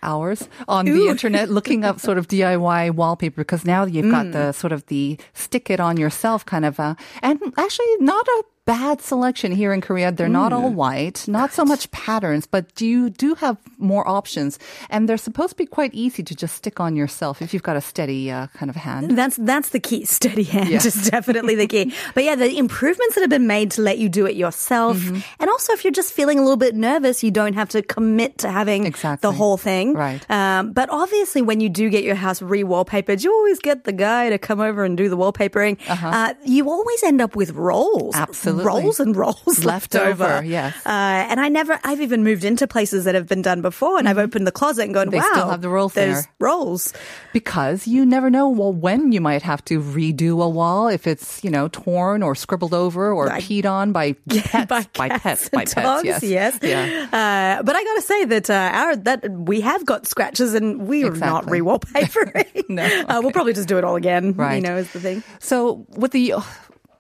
hours 0.02 0.48
on 0.68 0.84
the 0.84 1.08
internet 1.08 1.48
looking 1.48 1.82
up 1.82 1.98
sort 1.98 2.18
of 2.18 2.28
DIY 2.28 2.90
wallpaper 2.92 3.40
because 3.40 3.64
now 3.64 3.84
you've 3.86 4.10
got 4.10 4.26
Mm. 4.26 4.32
the 4.32 4.52
sort 4.52 4.72
of 4.72 4.84
the 4.92 5.16
stick 5.32 5.70
it 5.70 5.80
on 5.80 5.96
yourself 5.96 6.44
kind 6.44 6.64
of 6.66 6.78
uh 6.78 6.94
and 7.22 7.40
actually 7.56 7.88
not 8.00 8.26
a 8.28 8.42
bad 8.66 9.02
selection 9.02 9.52
here 9.52 9.72
in 9.74 9.80
Korea. 9.80 10.10
They're 10.10 10.28
not 10.28 10.52
all 10.52 10.70
Mm. 10.70 10.74
white, 10.74 11.28
not 11.28 11.52
so 11.52 11.64
much 11.64 11.90
patterns, 11.90 12.46
but 12.46 12.80
you 12.80 13.10
do 13.10 13.34
have 13.34 13.56
more 13.78 14.08
options 14.08 14.58
and 14.88 15.06
they're 15.08 15.18
supposed 15.18 15.50
to 15.50 15.56
be 15.56 15.66
quite 15.66 15.92
easy 15.92 16.22
to 16.22 16.34
just 16.34 16.56
stick 16.56 16.80
on 16.80 16.96
yourself 16.96 17.42
if 17.42 17.52
you've 17.52 17.62
got 17.62 17.76
a 17.76 17.80
steady 17.82 18.30
uh, 18.30 18.46
kind 18.58 18.70
of 18.70 18.76
hand. 18.76 19.18
That's 19.18 19.36
that's 19.36 19.68
the 19.70 19.80
key. 19.80 20.04
Steady 20.20 20.44
hand 20.44 20.70
Yeah. 20.70 20.78
is 20.86 21.10
definitely 21.10 21.54
the 21.56 21.66
key. 21.66 21.92
But 22.14 22.24
yeah, 22.24 22.36
the 22.36 22.56
improvements 22.56 23.14
that 23.14 23.20
have 23.20 23.30
been 23.30 23.46
made 23.46 23.70
to 23.72 23.82
let 23.82 23.98
you 23.98 24.08
do 24.08 24.24
it 24.26 24.34
yourself, 24.36 24.96
Mm-hmm. 24.96 25.20
and 25.40 25.50
also 25.50 25.72
if 25.74 25.84
you're 25.84 25.92
just 26.02 26.12
feeling 26.14 26.38
a 26.38 26.42
little 26.42 26.56
bit 26.56 26.74
nervous, 26.74 27.22
you 27.22 27.30
don't 27.30 27.54
have 27.54 27.68
to 27.70 27.82
commit 27.82 28.38
to 28.38 28.48
having 28.50 28.86
Exactly. 28.86 29.28
the 29.28 29.32
whole 29.36 29.58
thing. 29.58 29.92
Right. 29.94 30.24
Um, 30.30 30.72
but 30.72 30.88
obviously, 30.90 31.42
when 31.42 31.60
you 31.60 31.68
do 31.68 31.90
get 31.90 32.02
your 32.04 32.14
house 32.16 32.40
re-wallpapered, 32.40 33.22
you 33.24 33.30
always 33.32 33.58
get 33.60 33.84
the 33.84 33.92
guy 33.92 34.30
to 34.30 34.38
come 34.38 34.60
over 34.60 34.84
and 34.84 34.96
do 34.96 35.08
the 35.10 35.16
wallpapering. 35.18 35.76
uh 35.90 36.32
you 36.44 36.70
always 36.70 37.02
end 37.02 37.20
up 37.20 37.36
with 37.36 37.50
rolls, 37.52 38.14
Uh-huh. 38.14 38.24
Absolutely. 38.28 38.53
Absolutely. 38.60 38.82
rolls 38.82 39.00
and 39.00 39.16
rolls 39.16 39.46
left, 39.64 39.94
Left 39.94 39.96
over, 39.96 40.24
over. 40.38 40.44
yes. 40.44 40.74
Uh, 40.86 40.88
and 41.28 41.40
I 41.40 41.48
never, 41.48 41.78
I've 41.84 42.00
even 42.00 42.24
moved 42.24 42.44
into 42.44 42.66
places 42.66 43.04
that 43.04 43.14
have 43.14 43.26
been 43.26 43.42
done 43.42 43.62
before, 43.62 43.98
and 43.98 44.08
I've 44.08 44.18
opened 44.18 44.46
the 44.46 44.52
closet 44.52 44.84
and 44.84 44.94
gone, 44.94 45.04
Mm-hmm. 45.06 45.10
They 45.12 45.18
wow, 45.18 45.30
still 45.32 45.48
have 45.50 45.60
the 45.62 45.68
rolls 45.68 45.92
there's 45.94 46.22
there. 46.22 46.32
rolls. 46.40 46.92
because 47.32 47.86
you 47.86 48.06
never 48.06 48.30
know 48.30 48.48
well 48.48 48.72
when 48.72 49.12
you 49.12 49.20
might 49.20 49.42
have 49.42 49.64
to 49.66 49.80
redo 49.80 50.42
a 50.42 50.48
wall 50.48 50.88
if 50.88 51.06
it's 51.06 51.42
you 51.44 51.50
know 51.50 51.68
torn 51.68 52.22
or 52.22 52.34
scribbled 52.34 52.72
over 52.74 53.12
or 53.12 53.26
Like- 53.26 53.44
peed 53.44 53.66
on 53.66 53.92
by 53.92 54.12
pets 54.28 54.66
by 54.66 54.86
by 54.96 55.08
cats 55.08 55.22
pets 55.22 55.42
and 55.44 55.52
by 55.52 55.60
pets 55.64 55.74
dogs, 55.74 56.04
yes 56.04 56.22
yes. 56.22 56.58
yeah 56.62 57.58
Uh, 57.58 57.62
but 57.62 57.76
I 57.76 57.84
gotta 57.84 58.02
say 58.02 58.24
that 58.26 58.50
uh, 58.50 58.70
our 58.72 58.96
that 58.96 59.30
we 59.30 59.60
have 59.60 59.84
got 59.84 60.06
scratches 60.06 60.54
and 60.54 60.86
we 60.88 61.04
are 61.04 61.10
not 61.10 61.44
Exactly. 61.44 61.60
re-wallpapering. 61.60 62.64
No, 62.68 62.84
uh, 62.84 63.20
we'll 63.22 63.30
probably 63.32 63.52
just 63.52 63.68
do 63.68 63.76
it 63.78 63.84
all 63.84 63.94
again. 63.96 64.32
Right. 64.32 64.56
You 64.56 64.60
know, 64.62 64.76
is 64.76 64.90
the 64.92 65.00
thing. 65.00 65.22
So 65.38 65.84
with 65.90 66.12
the 66.12 66.34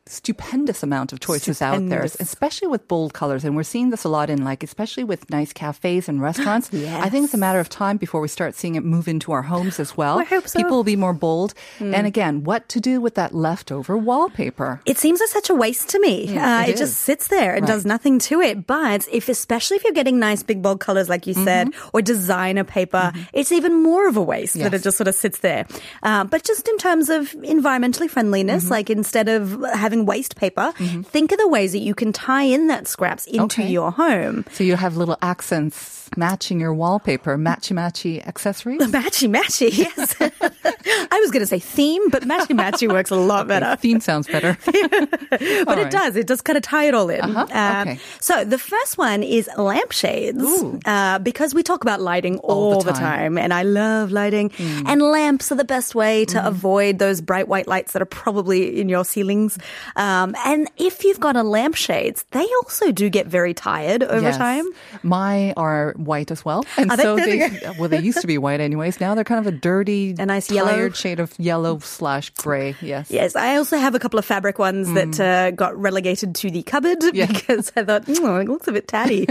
stupendous 0.06 0.82
amount 0.82 1.12
of 1.12 1.20
choices 1.20 1.62
out 1.62 1.88
there, 1.88 2.02
especially 2.02 2.68
with 2.68 2.86
bold 2.88 3.14
colors, 3.14 3.42
and 3.44 3.56
we're 3.56 3.62
seeing 3.62 3.88
this 3.90 4.04
a 4.04 4.08
lot 4.08 4.28
in 4.28 4.44
like, 4.44 4.62
especially 4.62 5.02
with 5.04 5.30
nice 5.30 5.52
cafes 5.52 6.08
and 6.08 6.20
restaurants. 6.20 6.68
I 6.74 7.08
think 7.08 7.24
it's 7.24 7.34
a 7.34 7.38
matter 7.38 7.58
of 7.60 7.68
time 7.70 7.96
before 7.96 8.20
we 8.20 8.28
start 8.28 8.54
seeing 8.54 8.74
it 8.74 8.84
move 8.84 9.08
into 9.08 9.32
our 9.32 9.42
homes 9.42 9.80
as 9.80 9.96
well. 9.96 10.18
I 10.20 10.24
hope 10.24 10.46
so. 10.46 10.58
People 10.58 10.76
will 10.76 10.84
be 10.84 10.96
more 10.96 11.14
bold. 11.14 11.54
And 11.80 12.06
again, 12.06 12.44
what 12.44 12.68
to 12.70 12.80
do 12.80 13.00
with 13.00 13.14
that 13.14 13.34
leftover 13.34 13.96
wallpaper? 13.96 14.80
It 14.84 14.98
seems 14.98 15.20
like 15.20 15.30
such 15.30 15.48
a 15.50 15.54
waste 15.54 15.88
to 15.90 16.00
me. 16.00 16.36
uh, 16.36 16.62
it 16.64 16.74
it 16.74 16.76
just 16.76 16.98
sits 16.98 17.28
there 17.28 17.54
and 17.54 17.62
Right. 17.62 17.68
does 17.74 17.86
nothing 17.86 18.18
to 18.20 18.40
it. 18.40 18.66
But 18.66 19.06
if, 19.10 19.28
especially 19.28 19.76
if 19.78 19.84
you're 19.84 19.92
getting 19.94 20.18
nice 20.18 20.42
big 20.42 20.60
bold 20.60 20.80
colors, 20.80 21.08
like 21.08 21.26
you 21.26 21.32
said, 21.34 21.68
or 21.94 22.02
designer 22.02 22.64
paper, 22.64 23.12
it's 23.32 23.52
even 23.52 23.82
more 23.82 24.08
of 24.08 24.16
a 24.16 24.22
waste 24.22 24.54
that 24.54 24.64
Mm-hmm. 24.64 24.74
It 24.74 24.82
just 24.82 24.96
sort 24.98 25.08
of 25.08 25.14
sits 25.14 25.38
there. 25.38 25.66
Uh, 26.02 26.24
but 26.24 26.42
just 26.44 26.68
in 26.68 26.76
terms 26.78 27.08
of 27.08 27.30
environmentally 27.42 28.10
friendliness, 28.10 28.64
Mm-hmm. 28.64 28.72
like 28.72 28.90
instead 28.90 29.28
of 29.28 29.62
having 29.72 29.93
waste 30.02 30.36
paper, 30.36 30.72
mm-hmm. 30.78 31.02
think 31.02 31.32
of 31.32 31.38
the 31.38 31.48
ways 31.48 31.72
that 31.72 31.78
you 31.80 31.94
can 31.94 32.12
tie 32.12 32.42
in 32.42 32.66
that 32.68 32.86
scraps 32.88 33.26
into 33.26 33.44
Okay. 33.62 33.68
your 33.70 33.90
home. 33.92 34.44
So 34.52 34.64
you 34.64 34.76
have 34.76 34.96
little 34.96 35.16
accents 35.22 36.03
matching 36.16 36.60
your 36.60 36.74
wallpaper, 36.74 37.36
matchy 37.36 37.72
matchy 37.72 38.26
accessories. 38.26 38.80
Matchy 38.94 39.28
matchy, 39.32 39.76
yes. 39.76 40.14
I 40.20 41.20
was 41.20 41.30
going 41.30 41.40
to 41.40 41.46
say 41.46 41.58
theme, 41.58 42.08
but 42.10 42.22
matchy 42.24 42.56
matchy 42.56 42.88
works 42.90 43.10
a 43.10 43.16
lot 43.16 43.46
better. 43.52 43.76
Theme 43.76 44.00
sounds 44.00 44.26
better. 44.26 44.56
but 44.64 45.42
All 45.42 45.78
it 45.78 45.82
right. 45.84 45.90
does. 45.90 46.16
It 46.16 46.26
does 46.26 46.40
kind 46.40 46.56
of 46.56 46.62
tie 46.62 46.84
it 46.84 46.94
all 46.94 47.10
in. 47.10 47.20
Uh-huh. 47.20 47.46
Um, 47.52 47.88
Okay. 47.88 47.98
So 48.20 48.44
the 48.44 48.58
first 48.58 48.96
one 48.98 49.22
is 49.22 49.48
lampshades, 49.58 50.42
uh, 50.86 51.18
because 51.18 51.54
we 51.54 51.62
talk 51.62 51.82
about 51.82 52.00
lighting 52.00 52.38
All 52.38 52.74
all, 52.74 52.80
the 52.82 52.92
the, 52.92 52.98
time. 52.98 53.34
time. 53.34 53.38
and 53.38 53.52
I 53.52 53.62
love 53.62 54.12
lighting. 54.12 54.50
Mm. 54.50 54.84
And 54.88 55.02
lamps 55.02 55.50
are 55.52 55.56
the 55.56 55.64
best 55.64 55.94
way 55.94 56.24
to 56.26 56.46
avoid 56.46 56.98
those 56.98 57.20
bright 57.20 57.48
white 57.48 57.66
lights 57.66 57.92
that 57.92 58.02
are 58.02 58.06
probably 58.06 58.80
in 58.80 58.88
your 58.88 59.04
ceilings. 59.04 59.58
Um, 59.96 60.34
and 60.44 60.70
if 60.76 61.04
you've 61.04 61.20
got 61.20 61.36
a 61.36 61.42
lampshades, 61.42 62.24
they 62.30 62.46
also 62.62 62.92
do 62.92 63.08
get 63.10 63.26
very 63.26 63.54
tired 63.54 64.02
over 64.02 64.22
Yes. 64.24 64.36
time. 64.38 64.64
My 65.02 65.52
are 65.56 65.93
white 65.96 66.30
as 66.30 66.44
well. 66.44 66.64
And 66.76 66.90
Are 66.90 66.96
so 66.96 67.16
they, 67.16 67.48
they 67.48 67.70
well, 67.78 67.88
they 67.88 68.00
used 68.00 68.20
to 68.20 68.26
be 68.26 68.38
white 68.38 68.60
anyways. 68.60 69.00
Now 69.00 69.14
they're 69.14 69.24
kind 69.24 69.46
of 69.46 69.52
a 69.52 69.56
dirty, 69.56 70.14
A 70.18 70.26
nice 70.26 70.50
yellow. 70.50 70.90
shade 70.90 71.20
of 71.20 71.32
yellow 71.38 71.78
slash 71.78 72.30
gray. 72.30 72.76
Yes. 72.80 73.10
Yes, 73.10 73.36
I 73.36 73.56
also 73.56 73.76
have 73.78 73.94
a 73.94 73.98
couple 73.98 74.18
of 74.18 74.24
fabric 74.24 74.58
ones 74.58 74.92
that 74.94 75.20
uh, 75.20 75.50
got 75.52 75.76
relegated 75.76 76.34
to 76.36 76.50
the 76.50 76.62
cupboard 76.62 76.98
Mm. 77.00 77.14
Yeah. 77.14 77.26
because 77.32 77.72
I 77.76 77.84
thought 77.84 78.04
mm, 78.06 78.42
it 78.42 78.48
looks 78.48 78.68
a 78.68 78.72
bit 78.72 78.86
tatty. 78.88 79.26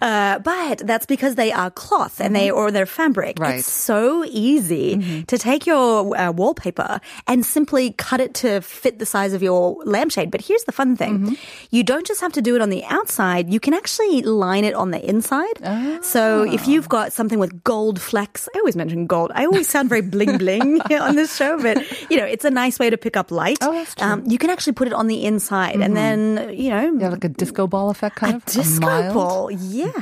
uh, 0.00 0.38
but 0.40 0.78
that's 0.86 1.06
because 1.06 1.34
they 1.34 1.52
are 1.52 1.70
cloth 1.70 2.20
and 2.20 2.34
they 2.34 2.50
or 2.50 2.70
they're 2.70 2.86
fabric. 2.86 3.36
Mm-hmm. 3.36 3.42
Right. 3.42 3.50
Mm-hmm. 3.50 3.58
It's 3.60 3.72
so 3.72 4.24
easy 4.26 5.24
to 5.24 5.38
take 5.38 5.66
your 5.66 6.16
uh, 6.16 6.32
wallpaper 6.32 7.00
and 7.26 7.44
simply 7.44 7.92
cut 7.92 8.20
it 8.20 8.34
to 8.34 8.60
fit 8.60 8.98
the 8.98 9.06
size 9.06 9.32
of 9.32 9.42
your 9.42 9.76
lampshade. 9.84 10.30
But 10.30 10.40
here's 10.42 10.64
the 10.64 10.72
fun 10.72 10.96
thing: 10.96 11.18
Mm-hmm. 11.18 11.34
you 11.70 11.82
don't 11.82 12.06
just 12.06 12.20
have 12.20 12.32
to 12.34 12.42
do 12.42 12.54
it 12.56 12.62
on 12.62 12.70
the 12.70 12.84
outside; 12.86 13.52
you 13.52 13.60
can 13.60 13.74
actually 13.74 14.22
line 14.22 14.64
it 14.64 14.74
on 14.74 14.90
the 14.90 15.00
inside. 15.08 15.58
So 16.12 16.42
if 16.44 16.62
Ah. 16.62 16.70
you've 16.70 16.88
got 16.88 17.12
something 17.12 17.38
with 17.38 17.62
gold 17.64 18.00
flecks, 18.00 18.48
I 18.54 18.58
always 18.58 18.76
mention 18.76 19.06
gold. 19.06 19.30
I 19.34 19.44
always 19.44 19.68
sound 19.68 19.88
very 19.90 20.00
bling 20.00 20.38
bling 20.38 20.80
on 21.00 21.16
this 21.16 21.36
show, 21.36 21.60
but 21.60 21.76
you 22.10 22.16
know, 22.16 22.24
it's 22.24 22.44
a 22.44 22.50
nice 22.50 22.78
way 22.78 22.88
to 22.90 22.96
pick 22.96 23.16
up 23.16 23.30
light. 23.30 23.58
Oh, 23.60 23.72
that's 23.72 23.94
true. 23.94 24.06
Mm-hmm. 24.06 24.24
Um, 24.24 24.30
you 24.30 24.38
can 24.38 24.48
actually 24.50 24.72
put 24.72 24.86
it 24.88 24.94
on 24.94 25.06
the 25.06 25.24
inside, 25.24 25.76
and 25.80 25.94
then 25.96 26.50
you 26.56 26.70
know, 26.70 26.96
Yeah, 26.98 27.10
like 27.10 27.24
a 27.24 27.28
disco 27.28 27.66
ball 27.66 27.90
effect, 27.90 28.16
kind 28.16 28.34
a 28.34 28.36
of 28.36 28.44
disco 28.46 28.86
mild. 28.86 29.14
ball. 29.14 29.50
Yeah, 29.50 29.92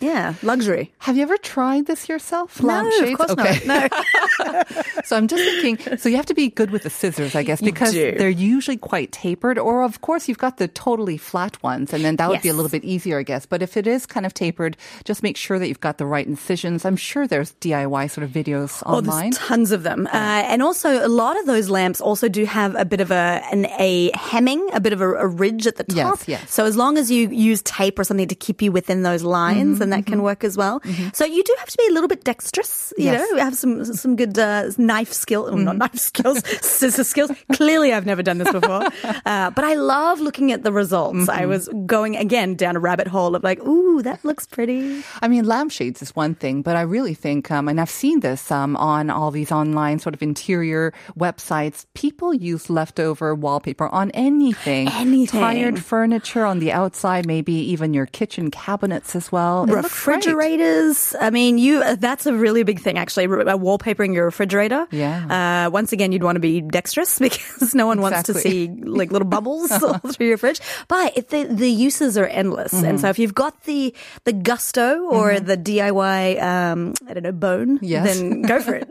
yeah, 0.00 0.34
luxury. 0.42 0.92
Have 0.98 1.16
you 1.16 1.22
ever 1.22 1.36
tried 1.36 1.86
this 1.86 2.08
yourself? 2.08 2.62
No, 2.62 2.68
Lampshades? 2.68 3.12
of 3.12 3.18
course 3.18 3.30
okay. 3.32 3.60
not. 3.66 3.92
No. 3.92 4.62
So 5.04 5.16
I'm 5.16 5.28
just 5.28 5.44
thinking. 5.62 5.98
So 5.98 6.08
you 6.08 6.16
have 6.16 6.26
to 6.26 6.34
be 6.34 6.48
good 6.48 6.70
with 6.70 6.82
the 6.82 6.90
scissors, 6.90 7.34
I 7.36 7.42
guess, 7.44 7.60
because 7.60 7.92
they're 7.92 8.28
usually 8.28 8.76
quite 8.76 9.12
tapered. 9.12 9.58
Or 9.58 9.82
of 9.84 10.00
course, 10.00 10.28
you've 10.28 10.38
got 10.38 10.56
the 10.56 10.66
totally 10.66 11.16
flat 11.16 11.62
ones, 11.62 11.92
and 11.92 12.02
then 12.04 12.16
that 12.16 12.28
would 12.28 12.42
be 12.42 12.48
a 12.48 12.54
little 12.54 12.70
bit 12.70 12.84
easier, 12.84 13.18
I 13.20 13.22
guess. 13.22 13.46
But 13.46 13.62
if 13.62 13.76
it 13.76 13.86
is 13.86 14.06
kind 14.06 14.26
of 14.26 14.34
tapered, 14.34 14.76
just 15.04 15.22
make 15.26 15.36
sure 15.36 15.58
that 15.58 15.68
you've 15.68 15.80
got 15.88 15.98
the 15.98 16.06
right 16.14 16.26
incisions. 16.26 16.84
I'm 16.88 16.96
sure 16.96 17.26
there's 17.26 17.52
DIY 17.64 18.04
sort 18.14 18.22
of 18.26 18.30
videos 18.30 18.82
Oh, 18.86 18.98
online. 18.98 19.30
there's 19.30 19.38
tons 19.50 19.70
of 19.72 19.82
them, 19.82 20.06
uh, 20.06 20.42
and 20.52 20.62
also 20.62 20.88
a 21.04 21.10
lot 21.22 21.34
of 21.40 21.44
those 21.46 21.66
lamps 21.68 22.00
also 22.00 22.28
do 22.28 22.44
have 22.46 22.74
a 22.78 22.84
bit 22.84 23.00
of 23.00 23.10
a 23.10 23.42
an, 23.52 23.66
a 23.78 24.10
hemming, 24.14 24.62
a 24.72 24.80
bit 24.80 24.92
of 24.92 25.00
a, 25.00 25.08
a 25.26 25.26
ridge 25.26 25.66
at 25.66 25.76
the 25.76 25.84
top. 25.84 26.20
yes. 26.26 26.50
So 26.56 26.64
as 26.64 26.76
long 26.76 26.96
as 26.98 27.10
you 27.10 27.28
use 27.30 27.60
tape 27.62 27.98
or 27.98 28.04
something 28.04 28.28
to 28.28 28.34
keep 28.46 28.62
you 28.62 28.70
within 28.72 29.02
those 29.02 29.22
lines, 29.22 29.56
Mm-hmm, 29.56 29.78
then 29.80 29.90
that 29.90 30.06
can 30.06 30.22
work 30.22 30.44
as 30.44 30.56
well. 30.56 30.80
So 31.12 31.24
you 31.24 31.42
do 31.42 31.54
have 31.58 31.68
to 31.74 31.78
be 31.78 31.86
a 31.90 31.92
little 31.94 32.08
bit 32.08 32.22
dexterous. 32.24 32.92
You 32.98 33.04
Yes. 33.06 33.20
Mm-hmm. 33.20 33.36
know, 33.36 33.42
have 33.44 33.56
some 33.56 33.72
some 34.02 34.16
good 34.16 34.38
uh, 34.38 34.70
knife 34.78 35.12
skill, 35.12 35.48
oh, 35.50 35.56
not 35.56 35.76
knife 35.76 35.96
skills, 35.98 36.38
scissor 36.62 37.04
skills. 37.04 37.30
Clearly, 37.52 37.92
I've 37.92 38.06
never 38.06 38.22
done 38.22 38.38
this 38.38 38.52
before, 38.52 38.84
uh, 39.32 39.50
but 39.50 39.64
I 39.64 39.74
love 39.74 40.20
looking 40.20 40.52
at 40.52 40.62
the 40.62 40.72
results. 40.72 41.26
Mm-hmm. 41.26 41.42
I 41.42 41.46
was 41.46 41.68
going 41.86 42.16
again 42.16 42.54
down 42.54 42.76
a 42.76 42.80
rabbit 42.80 43.06
hole 43.08 43.34
of 43.34 43.42
like, 43.42 43.60
ooh, 43.64 44.02
that 44.02 44.24
looks 44.24 44.46
pretty. 44.46 45.02
I 45.22 45.28
mean, 45.28 45.44
lampshades 45.46 46.02
is 46.02 46.14
one 46.14 46.34
thing, 46.34 46.62
but 46.62 46.76
I 46.76 46.82
really 46.82 47.14
think, 47.14 47.50
um, 47.50 47.68
and 47.68 47.80
I've 47.80 47.90
seen 47.90 48.20
this 48.20 48.50
um, 48.50 48.76
on 48.76 49.10
all 49.10 49.30
these 49.30 49.50
online 49.52 49.98
sort 49.98 50.14
of 50.14 50.22
interior 50.22 50.92
websites. 51.18 51.86
People 51.94 52.34
use 52.34 52.68
leftover 52.70 53.34
wallpaper 53.34 53.88
on 53.88 54.10
anything, 54.12 54.88
Anything. 54.88 55.40
tired 55.40 55.78
furniture 55.82 56.44
on 56.44 56.58
the 56.58 56.72
outside, 56.72 57.26
maybe 57.26 57.52
even 57.52 57.94
your 57.94 58.06
kitchen 58.06 58.50
cabinets 58.50 59.16
as 59.16 59.30
well. 59.32 59.66
Refrigerators. 59.66 61.14
I 61.20 61.30
mean, 61.30 61.58
you 61.58 61.80
uh, 61.82 61.96
that's 61.96 62.26
a 62.26 62.34
really 62.34 62.62
big 62.62 62.80
thing 62.80 62.98
actually. 62.98 63.26
uh, 63.26 63.56
Wallpapering 63.56 64.14
your 64.14 64.24
refrigerator. 64.26 64.86
Yeah. 64.90 65.66
Uh, 65.66 65.70
once 65.70 65.92
again, 65.92 66.12
you'd 66.12 66.22
want 66.22 66.36
to 66.36 66.40
be 66.40 66.60
dexterous 66.60 67.18
because 67.26 67.74
no 67.74 67.86
one 67.86 68.00
wants 68.00 68.24
to 68.24 68.34
see 68.34 68.68
like 68.68 69.12
little 69.12 69.28
bubbles 69.28 69.70
all 69.82 69.98
through 69.98 70.26
your 70.28 70.38
fridge. 70.38 70.60
But 70.88 71.16
if 71.16 71.28
the 71.28 71.44
the 71.44 71.70
uses 71.70 72.18
are 72.18 72.26
endless, 72.26 72.66
Mm-hmm. 72.76 72.84
and 72.84 73.00
so 73.00 73.08
if 73.08 73.18
you've 73.18 73.34
got 73.34 73.62
the 73.64 73.94
the 74.24 74.32
gusto 74.32 75.05
or 75.10 75.40
the 75.40 75.56
DIY, 75.56 76.42
um, 76.42 76.94
I 77.08 77.14
don't 77.14 77.22
know, 77.22 77.32
bone, 77.32 77.78
Yes. 77.82 78.18
then 78.18 78.42
go 78.42 78.60
for 78.60 78.74
it. 78.74 78.88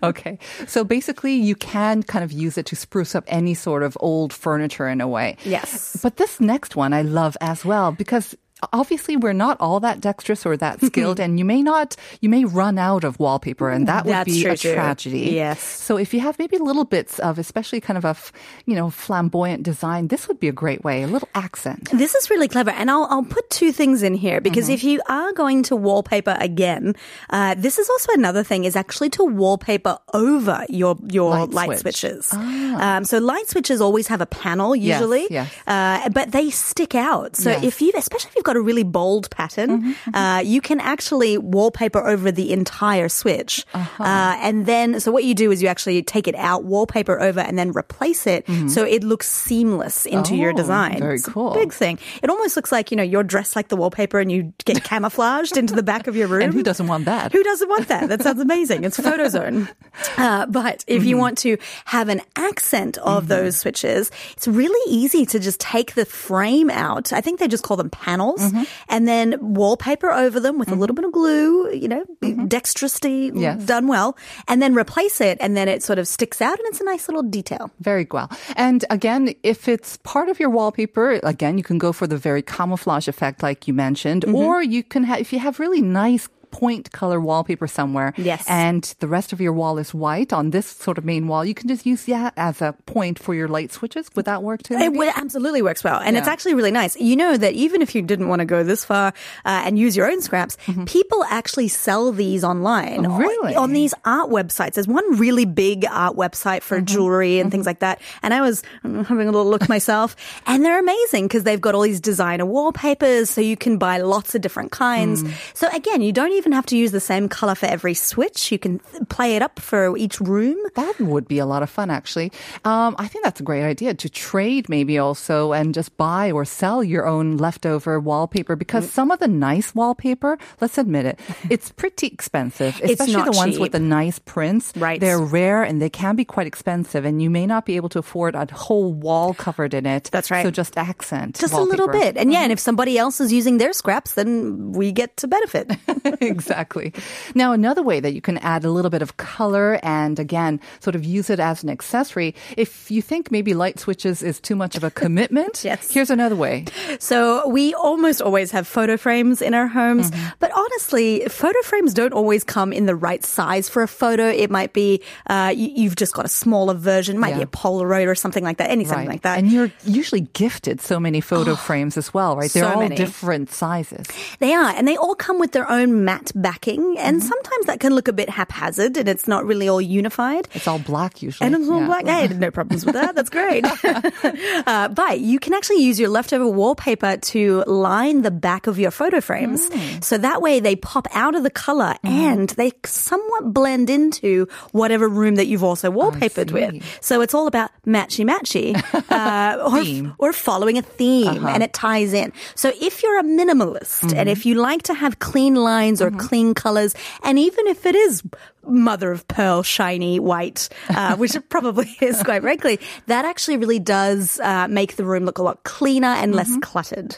okay. 0.02 0.38
So 0.66 0.84
basically, 0.84 1.34
you 1.34 1.54
can 1.54 2.02
kind 2.02 2.24
of 2.24 2.32
use 2.32 2.56
it 2.58 2.66
to 2.66 2.76
spruce 2.76 3.14
up 3.14 3.24
any 3.26 3.54
sort 3.54 3.82
of 3.82 3.96
old 4.00 4.32
furniture 4.32 4.88
in 4.88 5.00
a 5.00 5.08
way. 5.08 5.36
Yes. 5.44 5.98
But 6.02 6.16
this 6.16 6.40
next 6.40 6.76
one 6.76 6.92
I 6.92 7.02
love 7.02 7.36
as 7.40 7.64
well 7.64 7.92
because 7.92 8.34
obviously 8.72 9.16
we're 9.16 9.32
not 9.32 9.56
all 9.60 9.80
that 9.80 10.00
dexterous 10.00 10.44
or 10.46 10.56
that 10.56 10.80
skilled 10.80 11.20
and 11.24 11.38
you 11.38 11.44
may 11.44 11.62
not 11.62 11.96
you 12.20 12.28
may 12.28 12.44
run 12.44 12.78
out 12.78 13.04
of 13.04 13.18
wallpaper 13.18 13.70
and 13.70 13.86
that 13.86 14.04
would 14.04 14.12
That's 14.12 14.26
be 14.32 14.44
a 14.46 14.56
too. 14.56 14.74
tragedy 14.74 15.30
Yes. 15.32 15.60
so 15.62 15.96
if 15.96 16.12
you 16.14 16.20
have 16.20 16.38
maybe 16.38 16.58
little 16.58 16.84
bits 16.84 17.18
of 17.20 17.38
especially 17.38 17.80
kind 17.80 17.96
of 17.98 18.04
a 18.04 18.08
f- 18.18 18.32
you 18.66 18.74
know 18.74 18.90
flamboyant 18.90 19.62
design 19.62 20.08
this 20.08 20.28
would 20.28 20.40
be 20.40 20.48
a 20.48 20.52
great 20.52 20.82
way 20.84 21.02
a 21.02 21.06
little 21.06 21.28
accent 21.34 21.88
This 21.92 22.14
is 22.14 22.30
really 22.30 22.48
clever, 22.48 22.70
and 22.70 22.90
I'll 22.90 23.06
I'll 23.10 23.22
put 23.24 23.48
two 23.50 23.72
things 23.72 24.02
in 24.02 24.14
here 24.14 24.40
because 24.40 24.64
Mm-hmm. 24.66 24.74
if 24.74 24.84
you 24.84 25.00
are 25.08 25.32
going 25.32 25.62
to 25.64 25.76
wallpaper 25.76 26.36
again, 26.40 26.94
uh, 27.30 27.54
this 27.56 27.78
is 27.78 27.88
also 27.88 28.12
another 28.12 28.42
thing 28.42 28.64
is 28.64 28.74
actually 28.76 29.10
to 29.10 29.24
wallpaper 29.24 29.98
over 30.12 30.64
your 30.68 30.96
your 31.10 31.30
Light 31.30 31.50
light, 31.50 31.78
switch. 31.78 31.96
switches. 31.96 32.32
Um, 32.34 33.04
so 33.04 33.18
light 33.18 33.48
switches 33.48 33.80
always 33.80 34.06
have 34.08 34.20
a 34.20 34.26
panel 34.26 34.74
Yes, 34.76 35.00
usually, 35.00 35.26
yes. 35.30 35.48
Uh, 35.66 36.08
but 36.10 36.32
they 36.32 36.50
stick 36.50 36.94
out. 36.94 37.36
So 37.36 37.50
Yes. 37.50 37.64
if 37.64 37.80
you, 37.82 37.92
especially 37.96 38.30
if 38.30 38.36
you've 38.36 38.44
got 38.48 38.56
a 38.56 38.64
really 38.70 38.86
bold 38.98 39.24
pattern, 39.38 39.94
uh, 40.14 40.40
you 40.54 40.60
can 40.68 40.78
actually 40.80 41.32
wallpaper 41.56 42.02
over 42.14 42.28
the 42.40 42.48
entire 42.60 43.08
switch, 43.20 43.52
Uh-huh. 43.74 44.02
uh, 44.12 44.34
and 44.46 44.56
then 44.72 44.88
so 45.00 45.12
what 45.12 45.24
you 45.28 45.34
do 45.44 45.46
is 45.52 45.62
you 45.62 45.68
actually 45.74 46.02
take 46.14 46.26
it 46.32 46.34
out, 46.50 46.60
wallpaper 46.64 47.16
over, 47.28 47.40
and 47.48 47.54
then 47.60 47.70
replace 47.82 48.26
it 48.26 48.42
so 48.74 48.80
it 48.96 49.02
looks 49.04 49.28
seamless 49.28 49.96
into 50.06 50.34
your 50.34 50.52
Mm-hmm. 50.52 50.58
Oh, 50.58 50.62
design. 50.62 50.98
very 50.98 51.18
It's 51.20 51.28
cool. 51.28 51.52
big 51.62 51.72
thing. 51.82 51.98
It 52.22 52.28
almost 52.30 52.56
looks 52.56 52.72
like, 52.72 52.86
you 52.90 52.96
know, 52.98 53.02
you're 53.12 53.22
dressed 53.34 53.54
like 53.58 53.68
the 53.68 53.76
wallpaper 53.76 54.18
and 54.18 54.30
you 54.32 54.40
get 54.64 54.82
camouflaged 54.90 55.56
into 55.60 55.74
the 55.74 55.82
back 55.92 56.06
of 56.08 56.14
your 56.16 56.26
room. 56.32 56.42
and 56.42 56.54
who 56.54 56.62
doesn't 56.70 56.86
want 56.92 57.04
that 57.04 57.32
Who 57.36 57.42
doesn't 57.50 57.68
want 57.68 57.86
that? 57.88 58.08
That 58.08 58.22
sounds 58.26 58.40
amazing. 58.40 58.84
It's 58.84 58.98
PhotoZone. 58.98 59.68
Uh, 60.16 60.46
but 60.46 60.84
if 60.86 61.00
Mm-hmm. 61.02 61.08
you 61.10 61.16
want 61.24 61.36
to 61.46 61.56
have 61.96 62.08
an 62.08 62.20
accent 62.36 62.98
of 62.98 63.28
those 63.28 63.54
switches, 63.62 64.10
it's 64.36 64.46
really 64.48 64.84
easy 65.00 65.24
to 65.26 65.38
just 65.38 65.58
take 65.60 65.94
the 65.94 66.04
frame 66.04 66.70
out. 66.70 67.12
I 67.12 67.20
think 67.20 67.38
they 67.40 67.48
just 67.48 67.62
call 67.66 67.76
them 67.76 67.90
panels. 67.90 68.37
Walls 68.38 68.52
mm-hmm. 68.52 68.64
and 68.88 69.08
then 69.08 69.36
wallpaper 69.40 70.10
over 70.10 70.40
them 70.40 70.58
with 70.58 70.68
a 70.68 70.72
mm-hmm. 70.72 70.80
little 70.80 70.94
bit 70.96 71.04
of 71.04 71.12
glue, 71.12 71.70
you 71.72 71.88
know, 71.88 72.04
mm-hmm. 72.22 72.46
dexterously 72.46 73.30
Yes. 73.34 73.64
done 73.64 73.88
well, 73.88 74.16
and 74.46 74.62
then 74.62 74.74
replace 74.74 75.20
it 75.20 75.38
and 75.40 75.56
then 75.56 75.68
it 75.68 75.82
sort 75.82 75.98
of 75.98 76.08
sticks 76.08 76.40
out 76.40 76.58
and 76.58 76.66
it's 76.68 76.80
a 76.80 76.84
nice 76.84 77.08
little 77.08 77.22
detail. 77.22 77.70
Very 77.80 78.06
well. 78.10 78.30
And 78.56 78.84
again, 78.90 79.34
if 79.42 79.68
it's 79.68 79.96
part 79.98 80.28
of 80.28 80.40
your 80.40 80.50
wallpaper, 80.50 81.20
again, 81.22 81.58
you 81.58 81.64
can 81.64 81.78
go 81.78 81.92
for 81.92 82.06
the 82.06 82.16
very 82.16 82.42
camouflage 82.42 83.08
effect, 83.08 83.42
like 83.42 83.68
you 83.68 83.74
mentioned, 83.74 84.24
Mm-hmm. 84.28 84.34
or 84.34 84.62
you 84.62 84.82
can 84.82 85.04
have, 85.04 85.20
if 85.20 85.32
you 85.32 85.38
have 85.38 85.60
really 85.60 85.80
nice 85.80 86.28
point 86.50 86.90
color 86.92 87.20
wallpaper 87.20 87.66
somewhere 87.66 88.12
Yes. 88.16 88.44
and 88.48 88.82
the 89.00 89.08
rest 89.08 89.32
of 89.32 89.40
your 89.40 89.52
wall 89.52 89.78
is 89.78 89.94
white 89.94 90.32
on 90.32 90.50
this 90.50 90.66
sort 90.66 90.98
of 90.98 91.04
main 91.04 91.28
wall 91.28 91.44
you 91.44 91.54
can 91.54 91.68
just 91.68 91.86
use 91.86 92.04
that 92.06 92.32
as 92.36 92.60
a 92.62 92.74
point 92.86 93.18
for 93.18 93.34
your 93.34 93.48
light 93.48 93.72
switches 93.72 94.08
would 94.16 94.24
that 94.24 94.42
work 94.42 94.62
too 94.62 94.74
It 94.74 94.78
maybe? 94.78 94.98
wo- 94.98 95.12
absolutely 95.16 95.62
works 95.62 95.82
well. 95.84 96.00
And 96.00 96.16
it's 96.16 96.28
actually 96.28 96.54
really 96.54 96.70
nice. 96.70 96.96
You 96.98 97.16
know 97.16 97.36
that 97.36 97.52
even 97.54 97.82
if 97.82 97.94
you 97.94 98.02
didn't 98.02 98.28
want 98.28 98.40
to 98.40 98.46
go 98.46 98.62
this 98.62 98.84
far 98.84 99.08
uh, 99.44 99.62
and 99.64 99.78
use 99.78 99.96
your 99.96 100.10
own 100.10 100.20
scraps, 100.22 100.56
people 100.86 101.24
actually 101.24 101.68
sell 101.68 102.12
these 102.12 102.42
online. 102.44 103.02
Mm-hmm. 103.02 103.12
Oh, 103.12 103.18
really? 103.18 103.54
On 103.56 103.72
these 103.72 103.94
art 104.04 104.30
websites. 104.30 104.74
There's 104.74 104.88
one 104.88 105.04
really 105.18 105.44
big 105.44 105.84
art 105.90 106.16
website 106.16 106.62
for 106.62 106.76
Mm-hmm. 106.78 106.86
jewelry 106.86 107.38
and 107.40 107.50
things 107.50 107.66
like 107.66 107.80
that. 107.80 108.00
And 108.22 108.32
I 108.32 108.40
was 108.40 108.62
mm, 108.84 109.04
having 109.06 109.28
a 109.28 109.32
little 109.32 109.50
look 109.50 109.68
myself. 109.68 110.16
And 110.46 110.64
they're 110.64 110.78
amazing 110.80 111.26
because 111.28 111.44
they've 111.44 111.60
got 111.60 111.74
all 111.74 111.82
these 111.82 112.00
designer 112.00 112.46
wallpapers. 112.46 113.28
So 113.30 113.40
you 113.40 113.56
can 113.56 113.78
buy 113.78 113.98
lots 113.98 114.34
of 114.34 114.40
different 114.40 114.72
kinds. 114.72 115.22
Mm. 115.22 115.32
So 115.54 115.68
again, 115.74 116.00
you 116.02 116.12
don't 116.12 116.32
even 116.38 116.52
have 116.52 116.66
to 116.66 116.76
use 116.76 116.90
the 116.92 117.00
same 117.00 117.28
color 117.28 117.54
for 117.54 117.66
every 117.66 117.94
switch. 117.94 118.50
You 118.50 118.58
can 118.58 118.78
play 119.10 119.36
it 119.36 119.42
up 119.42 119.60
for 119.60 119.96
each 119.96 120.20
room. 120.20 120.56
That 120.74 120.98
would 121.00 121.28
be 121.28 121.38
a 121.38 121.46
lot 121.46 121.62
of 121.62 121.70
fun, 121.70 121.90
actually. 121.90 122.32
Um, 122.64 122.94
I 122.98 123.08
think 123.08 123.24
that's 123.24 123.40
a 123.40 123.42
great 123.42 123.64
idea 123.64 123.94
to 123.94 124.08
trade, 124.08 124.68
maybe 124.68 124.98
also, 124.98 125.52
and 125.52 125.74
just 125.74 125.96
buy 125.96 126.30
or 126.30 126.44
sell 126.44 126.82
your 126.82 127.06
own 127.06 127.36
leftover 127.36 128.00
wallpaper 128.00 128.56
because 128.56 128.86
Mm. 128.86 128.90
some 128.90 129.10
of 129.10 129.18
the 129.18 129.28
nice 129.28 129.74
wallpaper, 129.74 130.38
let's 130.60 130.78
admit 130.78 131.04
it, 131.06 131.18
it's 131.50 131.70
pretty 131.72 132.06
expensive, 132.06 132.80
especially 132.82 133.22
the 133.24 133.32
ones 133.36 133.54
cheap. 133.54 133.60
with 133.60 133.72
the 133.72 133.80
nice 133.80 134.18
prints. 134.18 134.72
Right. 134.76 135.00
They're 135.00 135.18
rare 135.20 135.62
and 135.62 135.82
they 135.82 135.90
can 135.90 136.16
be 136.16 136.24
quite 136.24 136.46
expensive, 136.46 137.04
and 137.04 137.20
you 137.20 137.28
may 137.30 137.46
not 137.46 137.66
be 137.66 137.76
able 137.76 137.88
to 137.90 137.98
afford 137.98 138.34
a 138.34 138.46
whole 138.52 138.92
wall 138.92 139.34
covered 139.34 139.74
in 139.74 139.84
it. 139.86 140.08
That's 140.12 140.30
right. 140.30 140.42
So 140.44 140.50
just 140.50 140.78
accent. 140.78 141.38
Just 141.40 141.52
a 141.54 141.60
little 141.60 141.88
bit. 141.88 142.16
And 142.16 142.32
yeah, 142.32 142.42
and 142.42 142.52
if 142.52 142.60
somebody 142.60 142.96
else 142.98 143.20
is 143.20 143.32
using 143.32 143.58
their 143.58 143.72
scraps, 143.72 144.14
then 144.14 144.72
we 144.72 144.92
get 144.92 145.16
to 145.18 145.26
benefit. 145.28 145.72
exactly. 146.32 146.92
Now, 147.34 147.52
another 147.52 147.82
way 147.82 148.00
that 148.00 148.12
you 148.14 148.20
can 148.20 148.38
add 148.38 148.64
a 148.64 148.70
little 148.70 148.90
bit 148.90 149.02
of 149.02 149.16
color 149.16 149.78
and 149.82 150.18
again, 150.18 150.60
sort 150.80 150.94
of 150.94 151.04
use 151.04 151.30
it 151.30 151.40
as 151.40 151.62
an 151.62 151.70
accessory. 151.70 152.34
If 152.56 152.90
you 152.90 153.02
think 153.02 153.30
maybe 153.30 153.54
light 153.54 153.78
switches 153.78 154.22
is 154.22 154.40
too 154.40 154.56
much 154.56 154.76
of 154.76 154.84
a 154.84 154.90
commitment, 154.90 155.62
Yes. 155.68 155.92
here's 155.92 156.10
another 156.10 156.36
way. 156.36 156.64
So 156.98 157.48
we 157.48 157.74
almost 157.74 158.20
always 158.22 158.50
have 158.52 158.66
photo 158.66 158.96
frames 158.96 159.42
in 159.42 159.54
our 159.54 159.66
homes, 159.66 160.10
but 160.38 160.50
honestly, 160.54 161.24
photo 161.28 161.60
frames 161.62 161.94
don't 161.94 162.12
always 162.12 162.44
come 162.44 162.72
in 162.72 162.86
the 162.86 162.94
right 162.96 163.24
size 163.24 163.68
for 163.68 163.82
a 163.82 163.88
photo. 163.88 164.26
It 164.28 164.50
might 164.50 164.72
be 164.72 165.02
uh, 165.28 165.52
you, 165.54 165.68
you've 165.74 165.96
just 165.96 166.14
got 166.14 166.24
a 166.24 166.28
smaller 166.28 166.74
version, 166.74 167.16
it 167.16 167.18
might 167.18 167.36
be 167.36 167.42
a 167.42 167.46
Polaroid 167.46 168.06
or 168.06 168.14
something 168.14 168.44
like 168.44 168.58
that, 168.58 168.70
any 168.70 168.84
something 168.84 169.08
like 169.08 169.22
that. 169.22 169.38
And 169.38 169.50
you're 169.50 169.70
usually 169.84 170.22
gifted 170.32 170.80
so 170.80 170.98
many 171.00 171.20
photo 171.20 171.54
frames 171.54 171.96
as 171.96 172.12
well, 172.14 172.36
right? 172.36 172.50
They're 172.50 172.64
so 172.64 172.74
all 172.74 172.80
many. 172.82 172.96
different 172.96 173.50
sizes. 173.50 174.06
They 174.38 174.54
are, 174.54 174.70
and 174.70 174.86
they 174.86 174.96
all 174.96 175.14
come 175.14 175.38
with 175.38 175.52
their 175.52 175.68
own 175.70 176.04
matte 176.18 176.32
backing, 176.34 176.96
and 176.98 177.18
Mm-hmm. 177.18 177.26
sometimes 177.28 177.66
that 177.66 177.80
can 177.80 177.94
look 177.94 178.08
a 178.08 178.12
bit 178.12 178.28
haphazard, 178.30 178.96
and 178.96 179.08
it's 179.08 179.26
not 179.26 179.44
really 179.44 179.68
all 179.68 179.80
unified. 179.80 180.46
It's 180.54 180.68
all 180.68 180.78
black 180.78 181.22
usually. 181.22 181.46
And 181.46 181.54
it's 181.56 181.68
all 181.68 181.80
Yeah. 181.80 181.86
black. 181.86 182.06
Hey, 182.06 182.28
no 182.28 182.50
problems 182.50 182.84
with 182.86 182.94
that. 182.94 183.14
That's 183.14 183.30
great. 183.30 183.64
uh, 184.66 184.88
but 184.88 185.20
you 185.20 185.38
can 185.38 185.54
actually 185.54 185.82
use 185.82 185.98
your 185.98 186.08
leftover 186.08 186.46
wallpaper 186.48 187.16
to 187.16 187.64
line 187.66 188.22
the 188.22 188.30
back 188.30 188.66
of 188.66 188.78
your 188.78 188.90
photo 188.90 189.20
frames. 189.20 189.68
Mm. 189.70 190.04
So 190.04 190.18
that 190.18 190.42
way 190.42 190.60
they 190.60 190.76
pop 190.76 191.06
out 191.12 191.34
of 191.34 191.42
the 191.42 191.50
color 191.50 191.94
and 192.04 192.48
they 192.50 192.72
somewhat 192.84 193.52
blend 193.52 193.90
into 193.90 194.46
whatever 194.72 195.08
room 195.08 195.36
that 195.36 195.46
you've 195.46 195.64
also 195.64 195.90
wallpapered 195.90 196.50
with. 196.52 196.84
So 197.00 197.20
it's 197.20 197.34
all 197.34 197.46
about 197.46 197.70
matchy 197.86 198.24
matchy 198.24 198.74
uh, 199.10 200.18
or, 200.18 200.28
or 200.28 200.32
following 200.32 200.78
a 200.78 200.82
theme 200.82 201.46
and 201.46 201.62
it 201.62 201.72
ties 201.72 202.12
in. 202.12 202.32
So 202.54 202.72
if 202.80 203.02
you're 203.02 203.18
a 203.18 203.22
minimalist 203.24 204.14
and 204.14 204.28
if 204.28 204.46
you 204.46 204.54
like 204.54 204.82
to 204.84 204.94
have 204.94 205.18
clean 205.18 205.54
lines 205.54 206.00
or 206.02 206.07
clean 206.10 206.54
colors, 206.54 206.94
and 207.22 207.38
even 207.38 207.66
if 207.66 207.86
it 207.86 207.94
is 207.94 208.22
mother 208.66 209.10
of 209.12 209.26
pearl, 209.28 209.62
shiny 209.62 210.18
white, 210.20 210.68
uh, 210.90 211.16
which 211.20 211.34
it 211.34 211.48
probably 211.48 211.96
is 212.00 212.22
quite 212.22 212.42
frankly, 212.42 212.78
that 213.06 213.24
actually 213.24 213.56
really 213.56 213.78
does 213.78 214.38
uh, 214.40 214.66
make 214.68 214.96
the 214.96 215.04
room 215.04 215.24
look 215.24 215.38
a 215.38 215.42
lot 215.42 215.62
cleaner 215.64 216.08
and 216.08 216.34
less 216.34 216.54
cluttered. 216.60 217.16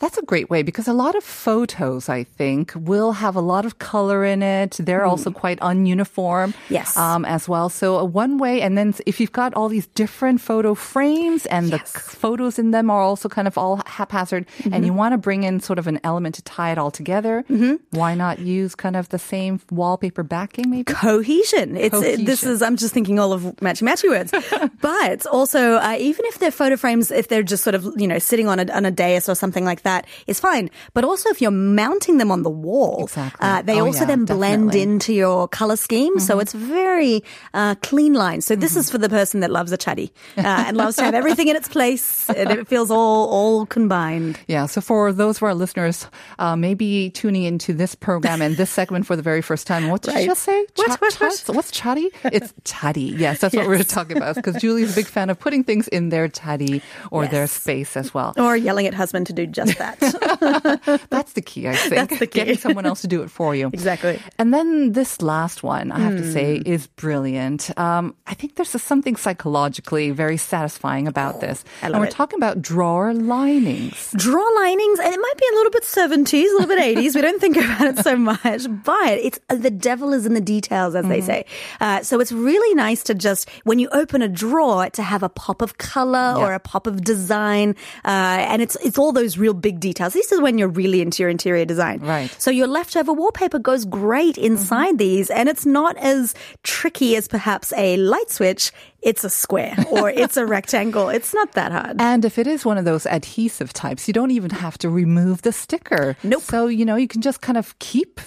That's 0.00 0.16
a 0.18 0.22
great 0.22 0.48
way 0.50 0.62
because 0.62 0.88
a 0.88 0.92
lot 0.94 1.14
of 1.14 1.22
photos, 1.24 2.08
I 2.08 2.24
think, 2.24 2.72
will 2.74 3.12
have 3.12 3.36
a 3.36 3.40
lot 3.40 3.64
of 3.66 3.78
color 3.78 4.24
in 4.24 4.42
it. 4.42 4.78
They're 4.80 5.04
also 5.04 5.30
quite 5.30 5.60
ununiform. 5.60 6.54
Yes. 6.70 6.96
Um, 6.96 7.24
as 7.24 7.48
well. 7.48 7.68
So 7.68 7.98
uh, 7.98 8.04
one 8.04 8.38
way, 8.38 8.60
and 8.62 8.76
then 8.78 8.94
if 9.06 9.20
you've 9.20 9.32
got 9.32 9.52
all 9.54 9.68
these 9.68 9.86
different 9.88 10.40
photo 10.40 10.74
frames 10.74 11.46
and 11.46 11.66
the 11.70 11.76
Yes. 11.76 11.92
c- 11.92 12.16
photos 12.16 12.58
in 12.58 12.70
them 12.72 12.90
are 12.90 13.00
also 13.00 13.28
kind 13.28 13.46
of 13.46 13.56
all 13.58 13.80
haphazard 13.86 14.46
and 14.72 14.84
you 14.84 14.92
want 14.92 15.12
to 15.12 15.18
bring 15.18 15.44
in 15.44 15.60
sort 15.60 15.78
of 15.78 15.86
an 15.86 16.00
element 16.04 16.34
to 16.36 16.42
tie 16.42 16.72
it 16.72 16.78
all 16.78 16.90
together, 16.90 17.44
why 17.90 18.14
not 18.14 18.38
use 18.38 18.74
kind 18.74 18.96
of 18.96 19.08
the 19.10 19.18
same 19.18 19.60
wallpaper 19.70 20.22
backing 20.22 20.69
maybe? 20.70 20.84
cohesion. 20.84 21.76
It's 21.76 22.00
it- 22.02 22.24
this 22.26 22.44
is 22.44 22.62
I'm 22.62 22.76
just 22.76 22.94
thinking 22.94 23.18
all 23.18 23.32
of 23.32 23.42
matchy 23.60 23.82
matchy 23.82 24.08
words, 24.08 24.30
but 24.80 25.26
also 25.26 25.74
uh, 25.76 25.96
even 25.98 26.24
if 26.26 26.38
they're 26.38 26.50
photo 26.50 26.76
frames, 26.76 27.10
if 27.10 27.28
they're 27.28 27.42
just 27.42 27.62
sort 27.64 27.74
of 27.74 27.86
you 27.96 28.06
know 28.06 28.18
sitting 28.18 28.48
on 28.48 28.60
a 28.60 28.70
on 28.72 28.84
a 28.86 28.90
dais 28.90 29.28
or 29.28 29.34
something 29.34 29.64
like 29.64 29.82
that, 29.82 30.06
is 30.26 30.40
fine. 30.40 30.70
But 30.94 31.04
also 31.04 31.28
if 31.30 31.40
you're 31.40 31.50
mounting 31.50 32.18
them 32.18 32.30
on 32.30 32.42
the 32.42 32.50
wall, 32.50 33.04
Exactly. 33.04 33.46
uh, 33.48 33.62
they 33.62 33.80
Oh, 33.80 33.86
also 33.86 34.00
yeah, 34.00 34.06
then 34.06 34.24
blend 34.24 34.70
definitely. 34.72 34.82
into 34.82 35.12
your 35.12 35.48
color 35.48 35.76
scheme. 35.76 36.18
So 36.18 36.34
Mm-hmm. 36.34 36.40
it's 36.42 36.52
very 36.52 37.22
uh, 37.54 37.74
clean 37.82 38.14
lines. 38.14 38.46
So 38.46 38.54
this 38.56 38.76
is 38.76 38.90
for 38.90 38.98
the 38.98 39.08
person 39.08 39.40
that 39.40 39.50
loves 39.50 39.72
a 39.72 39.76
chatty 39.76 40.12
uh, 40.38 40.42
and 40.66 40.76
loves 40.76 40.96
to 40.96 41.04
have 41.04 41.14
everything 41.14 41.48
in 41.48 41.56
its 41.56 41.68
place 41.68 42.28
and 42.30 42.50
it 42.50 42.68
feels 42.68 42.90
all 42.90 43.28
all 43.28 43.66
combined. 43.66 44.38
Yeah, 44.48 44.66
so 44.66 44.80
for 44.80 45.12
those 45.12 45.38
of 45.38 45.42
our 45.42 45.54
listeners, 45.54 46.06
uh, 46.38 46.56
maybe 46.56 47.10
tuning 47.10 47.42
into 47.44 47.72
this 47.72 47.94
program 47.94 48.40
and 48.42 48.56
this 48.56 48.70
segment 48.70 49.06
for 49.06 49.16
the 49.16 49.22
very 49.22 49.42
first 49.42 49.66
time, 49.66 49.88
what 49.88 50.02
did 50.02 50.14
Right. 50.14 50.22
you 50.22 50.30
just 50.30 50.42
say? 50.42 50.59
What, 50.76 50.86
Cha- 50.88 50.96
what, 50.96 51.12
cha- 51.12 51.24
what? 51.26 51.56
What's 51.56 51.70
chatty? 51.70 52.10
It's 52.24 52.52
chatty. 52.64 53.00
Yes, 53.20 53.40
that's 53.40 53.54
what 53.54 53.66
we're 53.66 53.82
talking 53.82 54.16
about 54.16 54.34
because 54.36 54.56
Julie's 54.60 54.92
a 54.92 54.94
big 54.94 55.06
fan 55.06 55.30
of 55.30 55.38
putting 55.38 55.62
things 55.64 55.88
in 55.88 56.08
their 56.08 56.28
chatty 56.28 56.80
or 57.10 57.26
their 57.26 57.46
space 57.46 57.96
as 57.96 58.14
well. 58.14 58.34
Or 58.38 58.56
yelling 58.56 58.86
at 58.86 58.94
husband 58.94 59.26
to 59.26 59.32
do 59.32 59.46
just 59.46 59.76
that. 59.78 59.98
That's 61.10 61.32
the 61.34 61.42
key, 61.42 61.68
I 61.68 61.74
think. 61.74 61.94
That's 61.94 62.18
the 62.18 62.26
key. 62.26 62.40
Getting 62.40 62.56
someone 62.56 62.86
else 62.86 63.02
to 63.02 63.08
do 63.08 63.22
it 63.22 63.30
for 63.30 63.54
you. 63.54 63.68
Exactly. 63.72 64.16
Hmm. 64.16 64.28
And 64.38 64.54
then 64.54 64.92
this 64.92 65.20
last 65.22 65.62
one, 65.62 65.92
I 65.92 65.98
have 66.00 66.16
to 66.16 66.32
say, 66.32 66.62
is 66.64 66.86
brilliant. 66.86 67.76
Um, 67.78 68.14
I 68.26 68.34
think 68.34 68.56
there's 68.56 68.70
something 68.70 69.16
psychologically 69.16 70.10
very 70.10 70.36
satisfying 70.36 71.06
about 71.08 71.40
this. 71.40 71.64
I 71.82 71.86
and 71.88 71.98
we're 71.98 72.06
it. 72.06 72.10
talking 72.12 72.38
about 72.38 72.62
drawer 72.62 73.12
linings. 73.12 74.12
draw 74.16 74.42
linings, 74.56 74.98
and 75.00 75.12
it 75.14 75.20
might 75.20 75.36
be 75.38 75.46
a 75.52 75.54
little 75.56 75.70
bit 75.70 75.82
70s, 75.82 76.32
a 76.32 76.52
little 76.52 76.66
bit 76.68 76.96
80s. 76.96 77.14
We 77.14 77.20
don't 77.20 77.40
think 77.40 77.56
about 77.56 77.82
it 77.82 77.98
so 77.98 78.16
much, 78.16 78.66
but 78.84 79.12
it's 79.18 79.38
the 79.48 79.70
devil 79.70 80.12
is 80.12 80.26
in 80.26 80.34
the 80.34 80.40
details, 80.54 80.92
as 81.00 81.06
they 81.12 81.20
say. 81.30 81.38
Uh, 81.80 81.98
so 82.08 82.20
it's 82.22 82.32
really 82.32 82.74
nice 82.74 83.02
to 83.08 83.14
just, 83.26 83.48
when 83.68 83.78
you 83.82 83.88
open 84.02 84.20
a 84.22 84.28
drawer, 84.28 84.90
to 84.98 85.02
have 85.02 85.22
a 85.22 85.28
pop 85.28 85.62
of 85.62 85.70
color 85.78 86.34
or 86.40 86.52
a 86.52 86.58
pop 86.72 86.86
of 86.86 86.96
design. 87.04 87.68
Uh, 88.04 88.50
and 88.50 88.58
it's, 88.64 88.76
it's 88.86 88.98
all 88.98 89.12
those 89.12 89.38
real 89.44 89.54
big 89.54 89.78
details. 89.78 90.12
This 90.12 90.32
is 90.32 90.40
when 90.40 90.58
you're 90.58 90.74
really 90.82 91.00
into 91.00 91.22
your 91.22 91.30
interior 91.30 91.64
design. 91.64 92.00
Right. 92.00 92.30
So 92.38 92.50
your 92.50 92.66
leftover 92.66 93.12
wallpaper 93.12 93.60
goes 93.60 93.84
great 93.84 94.36
inside 94.38 94.98
these, 94.98 95.30
and 95.30 95.48
it's 95.48 95.66
not 95.66 95.96
as 95.98 96.34
tricky 96.62 97.16
as 97.16 97.28
perhaps 97.28 97.72
a 97.76 97.96
light 97.96 98.30
switch. 98.30 98.72
It's 99.02 99.24
a 99.24 99.30
square 99.30 99.74
or 99.90 100.10
it's 100.22 100.36
a 100.36 100.44
rectangle. 100.44 101.08
It's 101.08 101.32
not 101.32 101.52
that 101.52 101.72
hard. 101.72 102.00
And 102.00 102.24
if 102.24 102.38
it 102.38 102.46
is 102.46 102.64
one 102.64 102.76
of 102.78 102.84
those 102.84 103.06
adhesive 103.06 103.72
types, 103.72 104.06
you 104.06 104.12
don't 104.14 104.30
even 104.30 104.50
have 104.50 104.76
to 104.78 104.90
remove 104.90 105.42
the 105.42 105.52
sticker. 105.52 106.16
Nope. 106.22 106.42
So, 106.42 106.66
you 106.66 106.84
know, 106.84 106.96
you 106.96 107.08
can 107.08 107.22
just 107.22 107.40
kind 107.40 107.56
of 107.56 107.78
keep, 107.78 108.20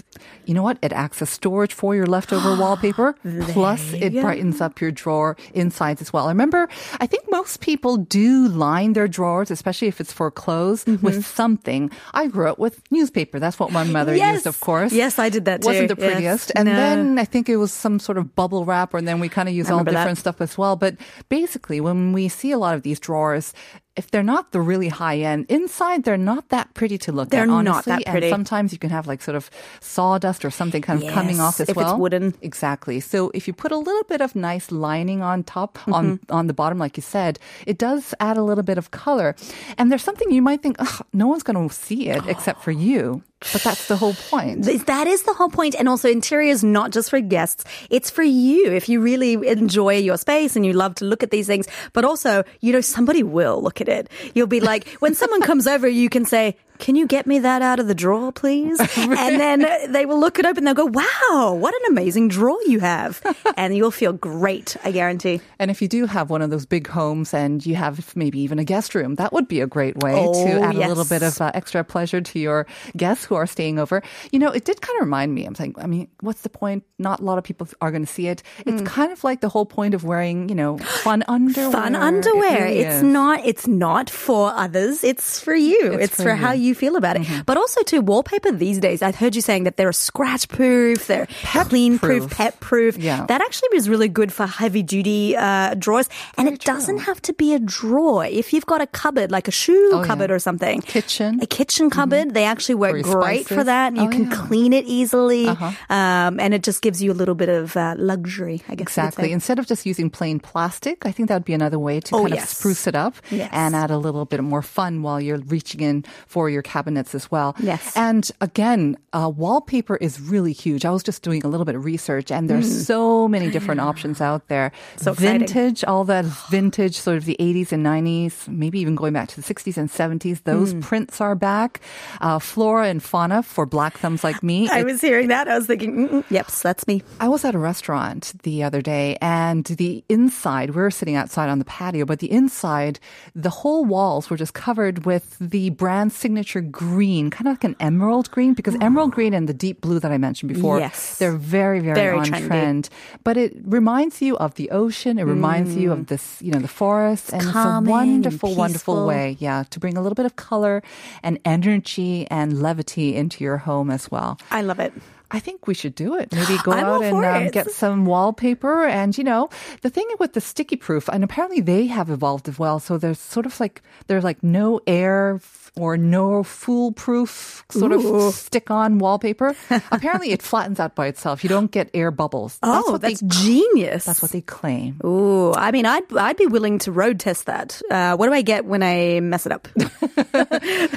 you 0.45 0.53
know 0.55 0.63
what? 0.63 0.77
It 0.81 0.91
acts 0.91 1.21
as 1.21 1.29
storage 1.29 1.73
for 1.73 1.93
your 1.95 2.07
leftover 2.07 2.55
wallpaper. 2.59 3.13
Plus, 3.49 3.93
it 3.93 4.13
brightens 4.13 4.61
up 4.61 4.81
your 4.81 4.91
drawer 4.91 5.37
insides 5.53 6.01
as 6.01 6.11
well. 6.11 6.25
I 6.25 6.29
remember, 6.29 6.67
I 6.99 7.05
think 7.07 7.23
most 7.29 7.59
people 7.61 7.97
do 7.97 8.47
line 8.47 8.93
their 8.93 9.07
drawers, 9.07 9.51
especially 9.51 9.87
if 9.89 10.01
it's 10.01 10.11
for 10.13 10.31
clothes, 10.31 10.83
Mm-hmm. 10.85 11.05
with 11.05 11.25
something. 11.25 11.91
I 12.13 12.27
grew 12.27 12.47
up 12.49 12.57
with 12.57 12.81
newspaper. 12.91 13.39
That's 13.39 13.59
what 13.59 13.71
my 13.71 13.83
mother 13.83 14.15
Yes. 14.15 14.33
used, 14.35 14.47
of 14.47 14.59
course. 14.59 14.91
Yes, 14.91 15.19
I 15.19 15.29
did 15.29 15.45
that 15.45 15.61
too. 15.61 15.67
Wasn't 15.67 15.87
the 15.89 15.95
Yes. 15.99 16.11
prettiest. 16.11 16.51
And 16.55 16.67
No. 16.67 16.75
then 16.75 17.19
I 17.19 17.25
think 17.25 17.47
it 17.47 17.57
was 17.57 17.71
some 17.71 17.99
sort 17.99 18.17
of 18.17 18.35
bubble 18.35 18.65
wrap, 18.65 18.93
and 18.93 19.07
then 19.07 19.19
we 19.19 19.29
kind 19.29 19.47
of 19.47 19.55
use 19.55 19.67
all 19.67 19.73
remember 19.77 19.91
that. 19.91 19.99
different 20.03 20.17
stuff 20.17 20.41
as 20.41 20.57
well. 20.57 20.62
But 20.75 20.95
basically, 21.29 21.79
when 21.81 22.13
we 22.13 22.27
see 22.29 22.51
a 22.51 22.57
lot 22.57 22.75
of 22.75 22.81
these 22.83 22.99
drawers, 22.99 23.53
if 23.95 24.09
they're 24.09 24.23
not 24.35 24.51
the 24.51 24.59
really 24.61 24.89
high 24.89 25.19
end, 25.19 25.45
inside 25.49 26.03
they're 26.03 26.17
not 26.33 26.49
that 26.49 26.73
pretty 26.73 26.97
to 27.05 27.11
look 27.11 27.29
They're 27.29 27.43
at. 27.43 27.61
not 27.63 27.85
that 27.85 28.03
pretty. 28.05 28.27
And 28.27 28.33
sometimes 28.33 28.73
you 28.73 28.79
can 28.79 28.89
have 28.89 29.05
like 29.05 29.21
sort 29.21 29.35
of 29.37 29.51
sawdust 29.81 30.43
or 30.43 30.49
something 30.49 30.81
kind 30.81 31.03
of 31.03 31.13
coming 31.13 31.39
off 31.39 31.59
as 31.59 31.69
if 31.69 31.77
it's 31.77 31.85
well. 31.85 31.99
wooden. 31.99 32.33
Exactly. 32.41 32.99
So 32.99 33.29
if 33.35 33.47
you 33.47 33.53
put 33.53 33.71
a 33.71 33.77
little 33.77 34.03
bit 34.09 34.19
of 34.21 34.35
nice 34.35 34.71
lining 34.71 35.21
on 35.21 35.43
top, 35.43 35.77
Mm-hmm. 35.83 35.93
on 35.93 36.19
on 36.29 36.47
the 36.47 36.53
bottom, 36.53 36.77
like 36.79 36.97
you 36.97 37.03
said, 37.03 37.37
it 37.67 37.77
does 37.77 38.13
add 38.19 38.37
a 38.37 38.43
little 38.43 38.63
bit 38.63 38.77
of 38.77 38.89
color. 38.91 39.35
And 39.77 39.91
there's 39.91 40.03
something 40.03 40.31
you 40.31 40.41
might 40.41 40.61
think, 40.63 40.77
Ugh, 40.79 41.05
no 41.13 41.27
one's 41.27 41.43
going 41.43 41.69
to 41.69 41.73
see 41.73 42.09
it 42.09 42.23
except 42.33 42.63
for 42.63 42.71
you. 42.71 43.21
But 43.51 43.63
that's 43.63 43.87
the 43.87 43.97
whole 43.97 44.13
point. 44.13 44.63
That 44.85 45.07
is 45.07 45.23
the 45.23 45.33
whole 45.33 45.49
point. 45.49 45.75
And 45.75 45.89
also, 45.89 46.09
interior 46.09 46.51
is 46.51 46.63
not 46.63 46.91
just 46.91 47.09
for 47.09 47.19
guests, 47.19 47.65
it's 47.89 48.09
for 48.09 48.23
you. 48.23 48.71
If 48.71 48.87
you 48.89 49.01
really 49.01 49.33
enjoy 49.47 49.97
your 49.97 50.17
space 50.17 50.55
and 50.55 50.65
you 50.65 50.73
love 50.73 50.95
to 50.95 51.05
look 51.05 51.23
at 51.23 51.31
these 51.31 51.47
things, 51.47 51.67
but 51.93 52.05
also, 52.05 52.43
you 52.61 52.71
know, 52.71 52.81
somebody 52.81 53.23
will 53.23 53.61
look 53.61 53.81
at 53.81 53.89
it. 53.89 54.09
You'll 54.33 54.47
be 54.47 54.61
like, 54.61 54.87
when 54.99 55.15
someone 55.15 55.41
comes 55.41 55.67
over, 55.67 55.87
you 55.87 56.09
can 56.09 56.25
say, 56.25 56.55
can 56.83 56.97
you 56.97 57.07
get 57.07 57.25
me 57.25 57.39
that 57.39 57.61
out 57.61 57.79
of 57.79 57.87
the 57.87 57.95
drawer, 57.95 58.33
please? 58.33 58.77
and 58.97 59.39
then 59.39 59.65
they 59.93 60.05
will 60.05 60.19
look 60.19 60.37
it 60.37 60.45
up 60.45 60.57
and 60.57 60.67
they'll 60.67 60.73
go, 60.73 60.85
wow, 60.85 61.53
what 61.53 61.73
an 61.73 61.81
amazing 61.91 62.27
drawer 62.27 62.59
you 62.67 62.81
have. 62.81 63.21
and 63.57 63.73
you'll 63.73 63.89
feel 63.89 64.11
great, 64.11 64.75
I 64.83 64.91
guarantee. 64.91 65.39
And 65.59 65.71
if 65.71 65.81
you 65.81 65.87
do 65.87 66.05
have 66.07 66.29
one 66.29 66.41
of 66.41 66.49
those 66.49 66.65
big 66.65 66.87
homes 66.87 67.33
and 67.33 67.65
you 67.65 67.75
have 67.75 68.13
maybe 68.17 68.39
even 68.41 68.59
a 68.59 68.65
guest 68.65 68.95
room, 68.95 69.15
that 69.15 69.31
would 69.31 69.47
be 69.47 69.61
a 69.61 69.67
great 69.67 69.95
way 70.03 70.13
Oh, 70.27 70.33
to 70.45 70.59
add 70.61 70.75
a 70.75 70.87
little 70.89 71.05
bit 71.05 71.23
of 71.23 71.39
uh, 71.39 71.51
extra 71.53 71.85
pleasure 71.85 72.19
to 72.19 72.37
your 72.39 72.67
guests 72.97 73.23
who 73.23 73.35
are 73.35 73.47
staying 73.47 73.79
over. 73.79 74.03
You 74.33 74.39
know, 74.39 74.49
it 74.51 74.65
did 74.65 74.81
kind 74.81 74.97
of 74.97 75.05
remind 75.05 75.33
me. 75.33 75.45
I'm 75.45 75.55
saying, 75.55 75.75
I 75.77 75.87
mean, 75.87 76.09
what's 76.19 76.41
the 76.41 76.49
point? 76.49 76.83
Not 76.99 77.21
a 77.21 77.23
lot 77.23 77.37
of 77.37 77.45
people 77.45 77.65
are 77.79 77.91
going 77.91 78.05
to 78.05 78.11
see 78.11 78.27
it. 78.27 78.43
It's 78.65 78.81
Hmm. 78.81 78.85
kind 78.85 79.11
of 79.13 79.23
like 79.23 79.39
the 79.39 79.49
whole 79.49 79.65
point 79.65 79.93
of 79.93 80.03
wearing, 80.03 80.49
you 80.49 80.55
know, 80.55 80.77
fun 80.79 81.23
underwear. 81.29 81.71
Fun 81.71 81.95
It 81.95 82.01
underwear. 82.01 82.63
really 82.65 82.79
it's 82.79 82.95
is. 82.95 83.03
not 83.03 83.45
it's 83.45 83.67
not 83.67 84.09
for 84.09 84.51
others. 84.51 85.01
It's 85.03 85.39
for 85.39 85.55
you. 85.55 85.93
It's 85.93 86.03
It's, 86.05 86.15
for 86.17 86.23
for, 86.23 86.29
you. 86.35 86.35
How 86.35 86.51
you 86.51 86.72
feel 86.73 86.95
about 86.95 87.17
it. 87.17 87.27
But 87.45 87.57
also 87.57 87.81
too 87.83 88.01
wallpaper 88.01 88.51
these 88.51 88.79
days. 88.79 89.01
I've 89.01 89.15
heard 89.15 89.35
you 89.35 89.41
saying 89.41 89.63
that 89.63 89.77
they're 89.77 89.91
scratch 89.91 90.47
proof, 90.49 91.07
they're 91.07 91.27
clean 91.43 91.99
proof, 91.99 92.29
pet 92.29 92.59
proof. 92.59 92.97
Yeah. 92.97 93.25
That 93.27 93.41
actually 93.41 93.69
is 93.73 93.89
really 93.89 94.07
good 94.09 94.31
for 94.31 94.45
heavy 94.45 94.83
duty 94.83 95.35
uh, 95.35 95.73
drawers. 95.75 96.09
And 96.37 96.47
it 96.47 96.61
doesn't 96.61 96.99
have 96.99 97.21
to 97.23 97.33
be 97.33 97.53
a 97.53 97.59
drawer. 97.59 98.25
If 98.25 98.53
you've 98.53 98.65
got 98.65 98.81
a 98.81 98.87
cupboard, 98.87 99.31
like 99.31 99.47
a 99.47 99.51
shoe 99.51 99.89
Oh, 99.93 100.01
yeah. 100.01 100.05
cupboard 100.07 100.31
or 100.31 100.39
something. 100.39 100.81
Kitchen. 100.81 101.39
A 101.41 101.45
kitchen 101.45 101.89
cupboard. 101.89 102.33
They 102.33 102.45
actually 102.45 102.75
work 102.75 103.01
great 103.03 103.47
for 103.47 103.63
that. 103.63 103.95
You 103.95 104.03
Oh, 104.03 104.07
can 104.09 104.29
yeah. 104.29 104.35
clean 104.47 104.73
it 104.73 104.85
easily. 104.85 105.47
Uh-huh. 105.47 105.71
Um, 105.89 106.39
and 106.39 106.53
it 106.53 106.63
just 106.63 106.81
gives 106.81 107.01
you 107.01 107.11
a 107.11 107.17
little 107.17 107.35
bit 107.35 107.49
of 107.49 107.75
uh, 107.77 107.95
luxury, 107.97 108.61
I 108.69 108.75
guess. 108.75 108.83
Exactly. 108.83 109.31
Instead 109.31 109.59
of 109.59 109.67
just 109.67 109.85
using 109.85 110.09
plain 110.09 110.39
plastic, 110.39 111.05
I 111.05 111.11
think 111.11 111.29
that 111.29 111.35
would 111.35 111.45
be 111.45 111.53
another 111.53 111.79
way 111.79 111.99
to 112.01 112.15
Oh, 112.15 112.21
kind 112.23 112.35
yes. 112.35 112.43
of 112.43 112.49
spruce 112.57 112.87
it 112.87 112.95
up 112.95 113.15
Yes. 113.29 113.49
and 113.51 113.75
add 113.75 113.91
a 113.91 113.97
little 113.97 114.25
bit 114.25 114.41
more 114.43 114.61
fun 114.61 115.01
while 115.01 115.19
you're 115.21 115.37
reaching 115.39 115.81
in 115.81 116.05
for 116.27 116.49
your 116.53 116.61
cabinets 116.61 117.13
as 117.15 117.29
well. 117.31 117.55
Yes. 117.59 117.91
And 117.95 118.29
again, 118.39 118.97
uh, 119.11 119.31
wallpaper 119.35 119.97
is 119.97 120.21
really 120.21 120.53
huge. 120.53 120.85
I 120.85 120.91
was 120.91 121.03
just 121.03 121.21
doing 121.23 121.43
a 121.43 121.47
little 121.47 121.65
bit 121.65 121.75
of 121.75 121.83
research 121.85 122.31
and 122.31 122.49
there's 122.49 122.85
so 122.87 123.27
many 123.27 123.49
different 123.51 123.81
options 123.81 124.21
out 124.21 124.47
there. 124.47 124.71
Mm. 124.97 125.01
So 125.03 125.11
exciting. 125.13 125.39
vintage, 125.47 125.83
all 125.83 126.03
that 126.05 126.25
vintage, 126.49 126.95
sort 126.99 127.17
of 127.17 127.25
the 127.25 127.35
80s 127.39 127.71
and 127.71 127.85
90s, 127.85 128.47
maybe 128.47 128.79
even 128.79 128.95
going 128.95 129.13
back 129.13 129.27
to 129.29 129.35
the 129.41 129.53
60s 129.53 129.77
and 129.77 129.89
70s. 129.89 130.43
Those 130.43 130.73
Mm. 130.73 130.81
prints 130.81 131.19
are 131.21 131.35
back. 131.35 131.81
Uh, 132.21 132.39
flora 132.39 132.87
and 132.87 133.01
fauna 133.01 133.41
for 133.43 133.65
black 133.65 133.97
thumbs 133.97 134.23
like 134.23 134.41
me. 134.43 134.69
I 134.71 134.79
It- 134.79 134.85
was 134.85 135.01
hearing 135.01 135.27
that. 135.29 135.47
I 135.47 135.57
was 135.57 135.67
thinking, 135.67 136.23
yep, 136.29 136.47
that's 136.47 136.87
me. 136.87 137.01
I 137.19 137.27
was 137.27 137.43
at 137.45 137.55
a 137.55 137.59
restaurant 137.59 138.33
the 138.43 138.63
other 138.63 138.81
day 138.81 139.17
and 139.21 139.63
the 139.65 140.03
inside, 140.09 140.69
we 140.71 140.81
were 140.81 140.91
sitting 140.91 141.15
outside 141.15 141.49
on 141.49 141.59
the 141.59 141.65
patio, 141.65 142.05
but 142.05 142.19
the 142.19 142.31
inside, 142.31 142.99
the 143.35 143.49
whole 143.49 143.85
walls 143.85 144.29
were 144.29 144.37
just 144.37 144.53
covered 144.53 145.05
with 145.05 145.37
the 145.39 145.69
brand 145.71 146.11
signature 146.11 146.42
green, 146.51 147.29
kind 147.29 147.47
of 147.47 147.53
like 147.53 147.63
an 147.63 147.75
emerald 147.79 148.29
green, 148.31 148.53
because 148.53 148.75
emerald 148.81 149.11
green 149.11 149.33
and 149.33 149.47
the 149.47 149.53
deep 149.53 149.81
blue 149.81 149.99
that 149.99 150.11
I 150.11 150.17
mentioned 150.17 150.53
before, 150.53 150.79
Yes. 150.79 151.17
they're 151.17 151.31
very, 151.37 151.79
very, 151.79 151.95
Very 151.95 152.17
on 152.17 152.25
trendy. 152.25 152.47
trend. 152.47 152.89
But 153.23 153.37
it 153.37 153.53
reminds 153.63 154.21
you 154.21 154.37
of 154.37 154.55
the 154.55 154.69
ocean. 154.71 155.17
It 155.19 155.23
reminds 155.23 155.75
you 155.75 155.91
of 155.91 156.07
this, 156.07 156.41
you 156.41 156.51
know, 156.51 156.59
the 156.59 156.67
forest. 156.67 157.31
and 157.33 157.41
it's 157.41 157.49
a 157.49 157.53
calming 157.53 157.89
wonderful, 157.91 158.55
wonderful 158.55 159.05
way, 159.05 159.37
yeah, 159.39 159.63
to 159.69 159.79
bring 159.79 159.97
a 159.97 160.01
little 160.01 160.15
bit 160.15 160.25
of 160.25 160.35
color 160.35 160.81
and 161.23 161.39
energy 161.45 162.27
and 162.29 162.61
levity 162.61 163.15
into 163.15 163.43
your 163.43 163.57
home 163.57 163.89
as 163.89 164.09
well. 164.11 164.37
I 164.51 164.61
love 164.61 164.79
it. 164.79 164.93
I 165.31 165.39
think 165.39 165.65
we 165.65 165.73
should 165.73 165.95
do 165.95 166.13
it. 166.15 166.31
Maybe 166.31 166.57
go 166.63 166.71
I'm 166.77 166.85
out 166.85 167.03
and 167.03 167.25
um, 167.25 167.47
get 167.49 167.71
some 167.71 168.05
wallpaper. 168.05 168.85
And, 168.85 169.17
you 169.17 169.23
know, 169.23 169.49
the 169.81 169.89
thing 169.89 170.07
with 170.19 170.33
the 170.33 170.41
sticky 170.41 170.75
proof, 170.75 171.09
and 171.09 171.23
apparently 171.23 171.59
they 171.59 171.87
have 171.87 172.11
evolved 172.11 172.47
as 172.47 172.59
well. 172.59 172.77
So 172.79 172.99
there's 172.99 173.17
sort 173.17 173.47
of 173.47 173.59
like, 173.59 173.81
there's 174.05 174.23
like 174.23 174.43
no 174.43 174.79
air 174.85 175.39
or 175.77 175.97
no 175.97 176.43
foolproof 176.43 177.63
sort 177.71 177.91
Ooh. 177.91 178.15
of 178.27 178.33
stick 178.35 178.69
on 178.69 178.99
wallpaper. 178.99 179.55
apparently 179.91 180.31
it 180.31 180.41
flattens 180.41 180.79
out 180.79 180.95
by 180.95 181.07
itself. 181.07 181.43
You 181.43 181.49
don't 181.49 181.71
get 181.71 181.89
air 181.93 182.11
bubbles. 182.11 182.59
Oh, 182.61 182.91
what 182.91 183.01
that's 183.01 183.21
they, 183.21 183.27
genius. 183.27 184.05
that's 184.05 184.21
what 184.21 184.31
they 184.31 184.41
claim. 184.41 184.99
Ooh, 185.03 185.53
I 185.53 185.71
mean, 185.71 185.85
I'd 185.85 186.03
I'd 186.15 186.37
be 186.37 186.45
willing 186.47 186.77
to 186.79 186.91
road 186.91 187.19
test 187.19 187.47
that. 187.47 187.81
Uh, 187.89 188.15
what 188.15 188.27
do 188.27 188.33
I 188.33 188.41
get 188.43 188.65
when 188.65 188.83
I 188.83 189.19
mess 189.21 189.45
it 189.45 189.51
up? 189.51 189.67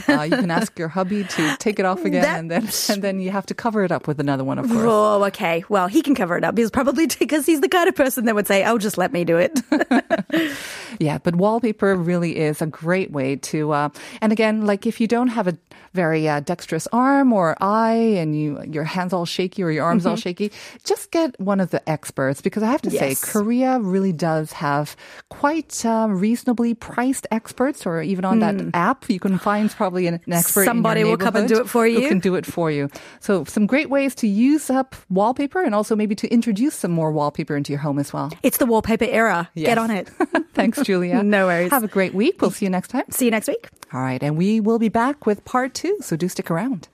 Uh, 0.09 0.23
you 0.23 0.31
can 0.37 0.51
ask 0.51 0.79
your 0.79 0.89
hubby 0.89 1.25
to 1.25 1.57
take 1.59 1.79
it 1.79 1.85
off 1.85 2.05
again 2.05 2.23
That- 2.23 2.39
and 2.39 2.51
then, 2.51 2.69
and 2.91 3.03
then 3.03 3.21
you 3.21 3.31
have 3.31 3.47
to 3.47 3.55
cover 3.55 3.83
it 3.85 3.93
up 3.93 4.07
with 4.07 4.21
another 4.21 4.45
one, 4.45 4.59
of 4.59 4.67
course. 4.69 4.85
oh, 4.87 5.25
okay. 5.27 5.65
Well, 5.69 5.89
he 5.89 6.01
can 6.03 6.15
cover 6.15 6.37
it 6.37 6.45
up. 6.45 6.57
He's 6.57 6.71
probably 6.71 7.07
because 7.07 7.45
he's 7.47 7.61
the 7.61 7.69
kind 7.69 7.89
of 7.89 7.95
person 7.95 8.27
that 8.27 8.35
would 8.35 8.47
say, 8.47 8.65
"Oh, 8.65 8.79
just 8.79 8.97
let 8.99 9.13
me 9.13 9.25
do 9.25 9.37
it." 9.37 9.61
Yeah, 10.99 11.19
but 11.19 11.37
wallpaper 11.37 11.95
really 11.95 12.39
is 12.39 12.63
a 12.63 12.67
great 12.67 13.11
way 13.11 13.37
to, 13.37 13.73
uh, 13.73 13.89
and 14.23 14.33
again, 14.33 14.65
like 14.65 14.87
if 14.87 15.01
you 15.01 15.07
don't 15.07 15.29
have 15.29 15.47
a 15.47 15.59
very 15.93 16.29
uh, 16.29 16.41
dexterous 16.41 16.87
arm 16.93 17.33
or 17.33 17.57
eye 17.61 18.15
and 18.17 18.39
you 18.39 18.63
your 18.67 18.85
hands 18.85 19.13
all 19.13 19.27
shaky 19.27 19.63
or 19.63 19.71
your 19.71 19.85
arms 19.85 20.07
all 20.07 20.17
shaky, 20.17 20.53
just 20.85 21.11
get 21.11 21.39
one 21.41 21.61
of 21.61 21.71
the 21.71 21.87
experts 21.89 22.41
because 22.41 22.63
I 22.63 22.71
have 22.71 22.83
to 22.83 22.91
say, 22.91 23.15
Korea 23.21 23.79
really 23.81 24.13
does 24.13 24.53
have 24.53 24.97
quite 25.29 25.85
um, 25.85 26.19
reasonably 26.19 26.73
priced 26.75 27.27
experts 27.31 27.85
or 27.85 28.01
even 28.01 28.25
on 28.25 28.39
that 28.41 28.55
app, 28.73 29.11
you 29.11 29.21
can 29.21 29.39
find 29.39 29.71
probably 29.71 30.07
an, 30.07 30.15
an 30.27 30.33
expert. 30.33 30.65
Somebody 30.65 31.05
will 31.05 31.17
come 31.19 31.37
and 31.37 31.49
do 31.49 31.61
it 31.61 31.69
for 31.69 31.85
Who 31.87 32.01
you. 32.01 32.09
can 32.09 32.21
do 32.21 32.37
it 32.37 32.47
for 32.47 32.71
you. 32.71 32.89
So 33.21 33.45
some 33.45 33.67
great 33.67 33.91
ways 33.91 34.15
to 34.17 34.27
use 34.29 34.71
up 34.71 34.95
wallpaper 35.11 35.63
and 35.63 35.75
also 35.75 35.97
maybe 35.97 36.15
to 36.15 36.29
introduce 36.29 36.75
some 36.75 36.93
more 36.93 37.11
wallpaper 37.13 37.57
into 37.57 37.73
your 37.73 37.81
home 37.81 37.99
as 37.99 38.13
well. 38.13 38.31
it's 38.43 38.59
the 38.59 38.67
wallpaper 38.67 39.05
era. 39.05 39.51
Yes. 39.55 39.67
Get 39.67 39.79
on 39.79 39.91
it. 40.07 40.47
Thanks, 40.55 40.81
Julia. 40.83 41.23
No 41.23 41.47
worries. 41.47 41.71
Have 41.71 41.85
a 41.85 41.89
great 41.89 42.15
week. 42.15 42.41
We'll 42.41 42.51
see 42.51 42.67
you 42.67 42.71
next 42.71 42.89
time. 42.89 43.05
See 43.11 43.27
you 43.27 43.31
next 43.31 43.49
week. 43.49 43.69
All 43.93 44.01
right. 44.01 44.23
And 44.23 44.37
we 44.37 44.61
will 44.61 44.79
be 44.79 44.89
back 44.89 45.27
with 45.27 45.45
part 45.45 45.75
two. 45.75 45.99
So 46.01 46.17
do 46.17 46.29
stick 46.29 46.51
around. 46.51 46.89